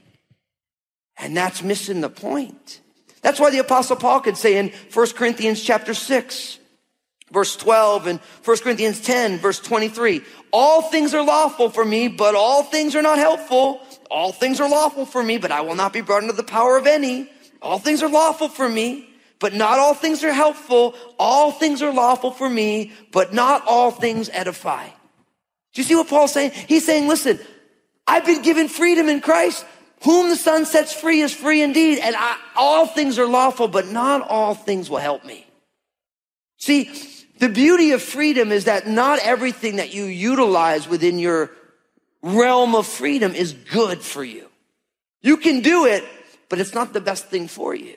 And 1.17 1.35
that's 1.35 1.63
missing 1.63 2.01
the 2.01 2.09
point. 2.09 2.81
That's 3.21 3.39
why 3.39 3.49
the 3.49 3.57
apostle 3.59 3.95
Paul 3.95 4.19
could 4.21 4.37
say 4.37 4.57
in 4.57 4.71
1 4.93 5.07
Corinthians 5.11 5.61
chapter 5.63 5.93
6, 5.93 6.59
verse 7.31 7.55
12 7.55 8.07
and 8.07 8.19
1 8.45 8.57
Corinthians 8.59 9.01
10, 9.01 9.39
verse 9.39 9.59
23, 9.59 10.21
all 10.51 10.81
things 10.81 11.13
are 11.13 11.23
lawful 11.23 11.69
for 11.69 11.83
me, 11.83 12.07
but 12.07 12.35
all 12.35 12.63
things 12.63 12.95
are 12.95 13.01
not 13.01 13.17
helpful. 13.17 13.81
All 14.09 14.31
things 14.31 14.59
are 14.61 14.69
lawful 14.69 15.05
for 15.05 15.21
me, 15.21 15.37
but 15.37 15.51
I 15.51 15.61
will 15.61 15.75
not 15.75 15.91
be 15.91 16.01
brought 16.01 16.23
into 16.23 16.35
the 16.35 16.43
power 16.43 16.77
of 16.77 16.87
any. 16.87 17.29
All 17.61 17.79
things 17.79 18.01
are 18.03 18.09
lawful 18.09 18.47
for 18.47 18.69
me, 18.69 19.09
but 19.39 19.53
not 19.53 19.79
all 19.79 19.93
things 19.93 20.23
are 20.23 20.31
helpful. 20.31 20.95
All 21.19 21.51
things 21.51 21.81
are 21.81 21.93
lawful 21.93 22.31
for 22.31 22.49
me, 22.49 22.93
but 23.11 23.33
not 23.33 23.63
all 23.67 23.91
things 23.91 24.29
edify. 24.31 24.85
Do 24.85 25.81
you 25.81 25.83
see 25.83 25.95
what 25.95 26.07
Paul's 26.07 26.31
saying? 26.31 26.51
He's 26.67 26.85
saying, 26.85 27.07
listen, 27.07 27.39
I've 28.07 28.25
been 28.25 28.41
given 28.41 28.69
freedom 28.69 29.09
in 29.09 29.19
Christ. 29.19 29.65
Whom 30.03 30.29
the 30.29 30.35
Son 30.35 30.65
sets 30.65 30.93
free 30.93 31.21
is 31.21 31.33
free 31.33 31.61
indeed. 31.61 31.99
And 31.99 32.15
I, 32.17 32.37
all 32.55 32.85
things 32.85 33.17
are 33.17 33.25
lawful, 33.25 33.67
but 33.67 33.87
not 33.87 34.27
all 34.27 34.53
things 34.53 34.89
will 34.89 34.97
help 34.97 35.25
me. 35.25 35.45
See, 36.57 36.91
the 37.39 37.49
beauty 37.49 37.91
of 37.91 38.01
freedom 38.01 38.51
is 38.51 38.65
that 38.65 38.87
not 38.87 39.19
everything 39.19 39.77
that 39.77 39.93
you 39.93 40.05
utilize 40.05 40.87
within 40.87 41.19
your 41.19 41.51
realm 42.21 42.75
of 42.75 42.87
freedom 42.87 43.33
is 43.33 43.53
good 43.53 44.01
for 44.01 44.23
you. 44.23 44.47
You 45.21 45.37
can 45.37 45.61
do 45.61 45.85
it, 45.85 46.03
but 46.49 46.59
it's 46.59 46.73
not 46.73 46.93
the 46.93 47.01
best 47.01 47.27
thing 47.27 47.47
for 47.47 47.75
you. 47.75 47.95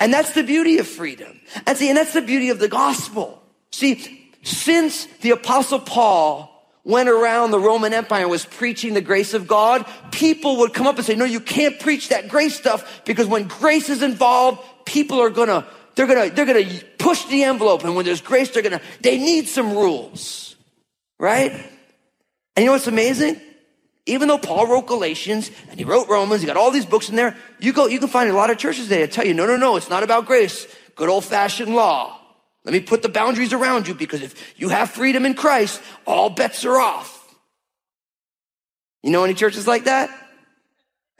And 0.00 0.12
that's 0.12 0.32
the 0.32 0.42
beauty 0.42 0.78
of 0.78 0.86
freedom. 0.86 1.40
And 1.66 1.78
see, 1.78 1.88
and 1.88 1.96
that's 1.96 2.12
the 2.12 2.22
beauty 2.22 2.50
of 2.50 2.58
the 2.58 2.68
gospel. 2.68 3.42
See, 3.70 4.32
since 4.42 5.06
the 5.22 5.30
apostle 5.30 5.78
Paul 5.78 6.53
went 6.84 7.08
around 7.08 7.50
the 7.50 7.58
Roman 7.58 7.94
Empire 7.94 8.22
and 8.22 8.30
was 8.30 8.44
preaching 8.44 8.94
the 8.94 9.00
grace 9.00 9.34
of 9.34 9.46
God, 9.46 9.86
people 10.10 10.58
would 10.58 10.74
come 10.74 10.86
up 10.86 10.96
and 10.96 11.04
say, 11.04 11.16
no, 11.16 11.24
you 11.24 11.40
can't 11.40 11.80
preach 11.80 12.10
that 12.10 12.28
grace 12.28 12.54
stuff 12.54 13.04
because 13.04 13.26
when 13.26 13.48
grace 13.48 13.88
is 13.88 14.02
involved, 14.02 14.62
people 14.84 15.20
are 15.20 15.30
gonna, 15.30 15.66
they're 15.94 16.06
gonna, 16.06 16.30
they're 16.30 16.46
gonna 16.46 16.68
push 16.98 17.24
the 17.24 17.44
envelope. 17.44 17.84
And 17.84 17.96
when 17.96 18.04
there's 18.04 18.20
grace, 18.20 18.50
they're 18.50 18.62
gonna, 18.62 18.82
they 19.00 19.18
need 19.18 19.48
some 19.48 19.72
rules. 19.72 20.56
Right? 21.18 21.52
And 21.52 22.62
you 22.62 22.66
know 22.66 22.72
what's 22.72 22.86
amazing? 22.86 23.40
Even 24.06 24.28
though 24.28 24.38
Paul 24.38 24.66
wrote 24.66 24.86
Galatians 24.86 25.50
and 25.70 25.78
he 25.78 25.84
wrote 25.84 26.08
Romans, 26.08 26.42
he 26.42 26.46
got 26.46 26.58
all 26.58 26.70
these 26.70 26.84
books 26.84 27.08
in 27.08 27.16
there, 27.16 27.34
you 27.58 27.72
go, 27.72 27.86
you 27.86 27.98
can 27.98 28.08
find 28.08 28.28
a 28.28 28.34
lot 28.34 28.50
of 28.50 28.58
churches 28.58 28.88
that 28.90 29.12
tell 29.12 29.26
you, 29.26 29.32
no, 29.32 29.46
no, 29.46 29.56
no, 29.56 29.76
it's 29.76 29.88
not 29.88 30.02
about 30.02 30.26
grace. 30.26 30.66
Good 30.94 31.08
old 31.08 31.24
fashioned 31.24 31.74
law. 31.74 32.20
Let 32.64 32.72
me 32.72 32.80
put 32.80 33.02
the 33.02 33.08
boundaries 33.08 33.52
around 33.52 33.86
you 33.86 33.94
because 33.94 34.22
if 34.22 34.58
you 34.58 34.70
have 34.70 34.90
freedom 34.90 35.26
in 35.26 35.34
Christ, 35.34 35.82
all 36.06 36.30
bets 36.30 36.64
are 36.64 36.78
off. 36.78 37.20
You 39.02 39.10
know 39.10 39.22
any 39.22 39.34
churches 39.34 39.66
like 39.66 39.84
that? 39.84 40.10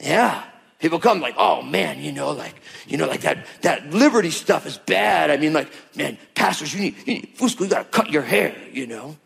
Yeah. 0.00 0.42
People 0.78 0.98
come 0.98 1.20
like, 1.20 1.34
oh 1.36 1.62
man, 1.62 2.02
you 2.02 2.12
know, 2.12 2.32
like, 2.32 2.54
you 2.86 2.96
know, 2.96 3.06
like 3.06 3.22
that, 3.22 3.46
that 3.62 3.90
liberty 3.90 4.30
stuff 4.30 4.66
is 4.66 4.78
bad. 4.78 5.30
I 5.30 5.36
mean, 5.36 5.52
like, 5.52 5.70
man, 5.94 6.18
pastors, 6.34 6.74
you 6.74 6.80
need, 6.80 6.96
you 7.06 7.14
need, 7.14 7.36
Fusco, 7.36 7.60
you 7.60 7.68
gotta 7.68 7.84
cut 7.84 8.10
your 8.10 8.22
hair, 8.22 8.54
you 8.72 8.86
know. 8.86 9.16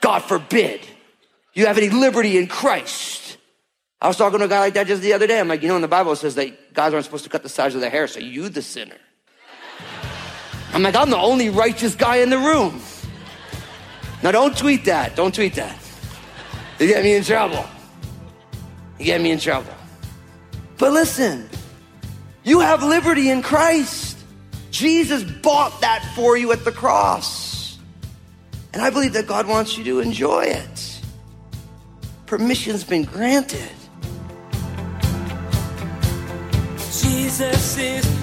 God 0.00 0.20
forbid 0.20 0.80
you 1.54 1.66
have 1.66 1.78
any 1.78 1.90
liberty 1.90 2.36
in 2.38 2.46
Christ. 2.46 3.38
I 4.00 4.08
was 4.08 4.16
talking 4.16 4.38
to 4.38 4.44
a 4.44 4.48
guy 4.48 4.60
like 4.60 4.74
that 4.74 4.86
just 4.86 5.02
the 5.02 5.14
other 5.14 5.26
day. 5.26 5.40
I'm 5.40 5.48
like, 5.48 5.62
you 5.62 5.68
know, 5.68 5.76
in 5.76 5.82
the 5.82 5.88
Bible 5.88 6.12
it 6.12 6.16
says 6.16 6.34
that 6.34 6.74
guys 6.74 6.92
aren't 6.92 7.04
supposed 7.04 7.24
to 7.24 7.30
cut 7.30 7.42
the 7.42 7.48
sides 7.48 7.74
of 7.74 7.80
their 7.80 7.90
hair, 7.90 8.06
so 8.06 8.20
you 8.20 8.48
the 8.48 8.62
sinner. 8.62 8.98
I'm 10.76 10.82
like, 10.82 10.94
I'm 10.94 11.08
the 11.08 11.16
only 11.16 11.48
righteous 11.48 11.94
guy 11.94 12.16
in 12.16 12.28
the 12.28 12.36
room. 12.36 12.82
Now 14.22 14.30
don't 14.30 14.54
tweet 14.54 14.84
that. 14.84 15.16
Don't 15.16 15.34
tweet 15.34 15.54
that. 15.54 15.74
You 16.78 16.86
get 16.86 17.02
me 17.02 17.14
in 17.14 17.24
trouble. 17.24 17.64
You 18.98 19.06
get 19.06 19.22
me 19.22 19.30
in 19.30 19.38
trouble. 19.38 19.72
But 20.76 20.92
listen, 20.92 21.48
you 22.44 22.60
have 22.60 22.82
liberty 22.82 23.30
in 23.30 23.40
Christ. 23.40 24.18
Jesus 24.70 25.24
bought 25.24 25.80
that 25.80 26.06
for 26.14 26.36
you 26.36 26.52
at 26.52 26.62
the 26.66 26.72
cross. 26.72 27.78
And 28.74 28.82
I 28.82 28.90
believe 28.90 29.14
that 29.14 29.26
God 29.26 29.46
wants 29.46 29.78
you 29.78 29.84
to 29.84 30.00
enjoy 30.00 30.42
it. 30.42 31.00
Permission's 32.26 32.84
been 32.84 33.04
granted. 33.04 33.70
Jesus 37.00 37.78
is 37.78 38.15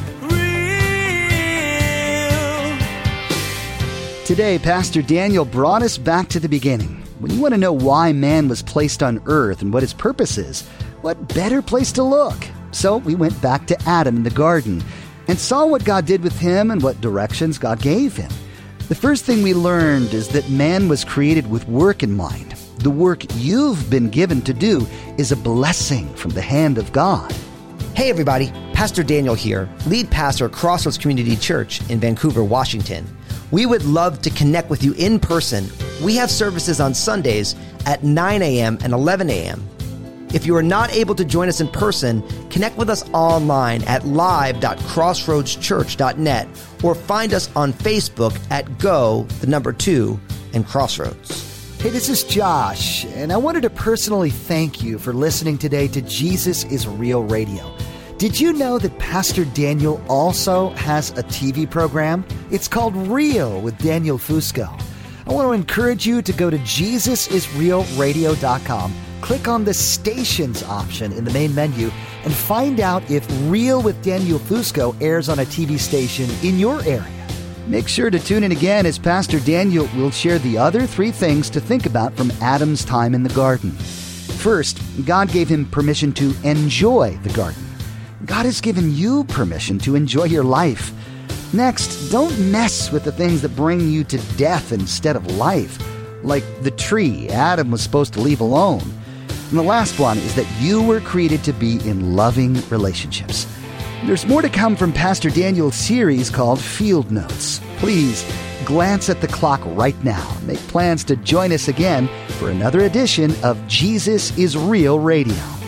Today, 4.25 4.57
Pastor 4.57 5.01
Daniel 5.01 5.43
brought 5.43 5.81
us 5.81 5.97
back 5.97 6.29
to 6.29 6.39
the 6.39 6.47
beginning. 6.47 7.03
When 7.19 7.29
you 7.29 7.41
want 7.41 7.55
to 7.55 7.59
know 7.59 7.73
why 7.73 8.13
man 8.13 8.47
was 8.47 8.61
placed 8.61 9.03
on 9.03 9.21
earth 9.25 9.61
and 9.61 9.73
what 9.73 9.83
his 9.83 9.93
purpose 9.93 10.37
is, 10.37 10.61
what 11.01 11.33
better 11.35 11.61
place 11.61 11.91
to 11.91 12.03
look? 12.03 12.37
So 12.71 12.95
we 12.95 13.15
went 13.15 13.41
back 13.41 13.67
to 13.67 13.81
Adam 13.85 14.15
in 14.15 14.23
the 14.23 14.29
garden 14.29 14.81
and 15.27 15.37
saw 15.37 15.65
what 15.65 15.83
God 15.83 16.05
did 16.05 16.23
with 16.23 16.39
him 16.39 16.71
and 16.71 16.81
what 16.81 17.01
directions 17.01 17.57
God 17.57 17.81
gave 17.81 18.15
him. 18.15 18.31
The 18.87 18.95
first 18.95 19.25
thing 19.25 19.43
we 19.43 19.53
learned 19.53 20.13
is 20.13 20.29
that 20.29 20.49
man 20.49 20.87
was 20.87 21.03
created 21.03 21.51
with 21.51 21.67
work 21.67 22.01
in 22.01 22.15
mind. 22.15 22.51
The 22.77 22.91
work 22.91 23.25
you've 23.35 23.89
been 23.89 24.09
given 24.09 24.41
to 24.43 24.53
do 24.53 24.87
is 25.17 25.33
a 25.33 25.37
blessing 25.37 26.07
from 26.15 26.31
the 26.31 26.41
hand 26.41 26.77
of 26.77 26.93
God. 26.93 27.29
Hey, 27.93 28.09
everybody, 28.09 28.53
Pastor 28.71 29.03
Daniel 29.03 29.35
here, 29.35 29.67
lead 29.85 30.09
pastor 30.09 30.45
at 30.45 30.53
Crossroads 30.53 30.97
Community 30.97 31.35
Church 31.35 31.81
in 31.89 31.99
Vancouver, 31.99 32.41
Washington. 32.41 33.05
We 33.53 33.65
would 33.67 33.85
love 33.85 34.21
to 34.23 34.31
connect 34.31 34.71
with 34.71 34.83
you 34.83 34.93
in 34.93 35.19
person. 35.19 35.69
We 36.01 36.15
have 36.15 36.31
services 36.31 36.81
on 36.81 36.95
Sundays 36.95 37.55
at 37.85 38.03
9 38.03 38.41
a.m. 38.41 38.79
and 38.83 38.93
11 38.93 39.29
a.m. 39.29 39.69
If 40.33 40.47
you 40.47 40.55
are 40.55 40.63
not 40.63 40.91
able 40.91 41.13
to 41.13 41.23
join 41.23 41.49
us 41.49 41.61
in 41.61 41.67
person, 41.67 42.23
connect 42.49 42.79
with 42.79 42.89
us 42.89 43.07
online 43.13 43.83
at 43.83 44.07
live.crossroadschurch.net 44.07 46.47
or 46.81 46.95
find 46.95 47.31
us 47.31 47.55
on 47.55 47.73
Facebook 47.73 48.35
at 48.49 48.79
Go, 48.79 49.27
the 49.41 49.45
number 49.45 49.71
two, 49.71 50.19
and 50.55 50.65
Crossroads. 50.65 51.79
Hey, 51.79 51.91
this 51.91 52.09
is 52.09 52.23
Josh, 52.23 53.05
and 53.05 53.31
I 53.31 53.37
wanted 53.37 53.61
to 53.61 53.69
personally 53.69 54.31
thank 54.31 54.81
you 54.81 54.97
for 54.97 55.13
listening 55.13 55.59
today 55.59 55.87
to 55.89 56.01
Jesus 56.01 56.63
is 56.63 56.87
Real 56.87 57.21
Radio. 57.21 57.71
Did 58.23 58.39
you 58.39 58.53
know 58.53 58.79
that 58.79 58.97
Pastor 58.99 59.43
Daniel 59.43 60.01
also 60.07 60.69
has 60.75 61.09
a 61.09 61.23
TV 61.23 61.69
program? 61.69 62.23
It's 62.51 62.69
called 62.69 62.95
Real 62.95 63.59
with 63.59 63.77
Daniel 63.79 64.17
Fusco. 64.17 64.81
I 65.27 65.33
want 65.33 65.49
to 65.49 65.51
encourage 65.51 66.05
you 66.05 66.21
to 66.21 66.31
go 66.31 66.49
to 66.49 66.57
JesusIsRealRadio.com, 66.59 68.93
click 69.19 69.49
on 69.49 69.65
the 69.65 69.73
stations 69.73 70.63
option 70.63 71.11
in 71.11 71.25
the 71.25 71.33
main 71.33 71.53
menu, 71.53 71.91
and 72.23 72.33
find 72.33 72.79
out 72.79 73.03
if 73.11 73.27
Real 73.51 73.81
with 73.81 74.01
Daniel 74.01 74.39
Fusco 74.39 74.95
airs 75.01 75.27
on 75.27 75.39
a 75.39 75.45
TV 75.45 75.77
station 75.77 76.29
in 76.47 76.57
your 76.57 76.81
area. 76.83 77.27
Make 77.67 77.89
sure 77.89 78.09
to 78.09 78.19
tune 78.19 78.45
in 78.45 78.53
again 78.53 78.85
as 78.85 78.97
Pastor 78.97 79.41
Daniel 79.41 79.89
will 79.97 80.11
share 80.11 80.39
the 80.39 80.57
other 80.57 80.87
three 80.87 81.11
things 81.11 81.49
to 81.49 81.59
think 81.59 81.85
about 81.85 82.15
from 82.15 82.31
Adam's 82.39 82.85
time 82.85 83.15
in 83.15 83.23
the 83.23 83.33
garden. 83.33 83.71
First, 83.71 84.79
God 85.05 85.29
gave 85.29 85.49
him 85.49 85.65
permission 85.65 86.13
to 86.13 86.33
enjoy 86.45 87.17
the 87.23 87.33
garden. 87.33 87.62
God 88.25 88.45
has 88.45 88.61
given 88.61 88.93
you 88.93 89.25
permission 89.25 89.79
to 89.79 89.95
enjoy 89.95 90.25
your 90.25 90.43
life. 90.43 90.93
Next, 91.53 92.09
don't 92.09 92.51
mess 92.51 92.91
with 92.91 93.03
the 93.03 93.11
things 93.11 93.41
that 93.41 93.55
bring 93.55 93.89
you 93.89 94.03
to 94.05 94.17
death 94.37 94.71
instead 94.71 95.15
of 95.15 95.27
life, 95.35 95.77
like 96.23 96.43
the 96.63 96.71
tree 96.71 97.27
Adam 97.29 97.69
was 97.69 97.81
supposed 97.81 98.13
to 98.13 98.21
leave 98.21 98.41
alone. 98.41 98.81
And 99.49 99.59
the 99.59 99.63
last 99.63 99.99
one 99.99 100.17
is 100.17 100.35
that 100.35 100.47
you 100.61 100.81
were 100.81 101.01
created 101.01 101.43
to 101.43 101.53
be 101.53 101.75
in 101.87 102.15
loving 102.15 102.55
relationships. 102.69 103.45
There's 104.05 104.25
more 104.25 104.41
to 104.41 104.49
come 104.49 104.75
from 104.75 104.93
Pastor 104.93 105.29
Daniel's 105.29 105.75
series 105.75 106.29
called 106.29 106.59
Field 106.59 107.11
Notes. 107.11 107.61
Please 107.77 108.25
glance 108.65 109.09
at 109.09 109.21
the 109.21 109.27
clock 109.27 109.61
right 109.65 110.01
now. 110.03 110.35
Make 110.45 110.59
plans 110.59 111.03
to 111.05 111.17
join 111.17 111.51
us 111.51 111.67
again 111.67 112.09
for 112.39 112.49
another 112.49 112.81
edition 112.81 113.35
of 113.43 113.65
Jesus 113.67 114.35
is 114.37 114.57
Real 114.57 114.99
Radio. 114.99 115.62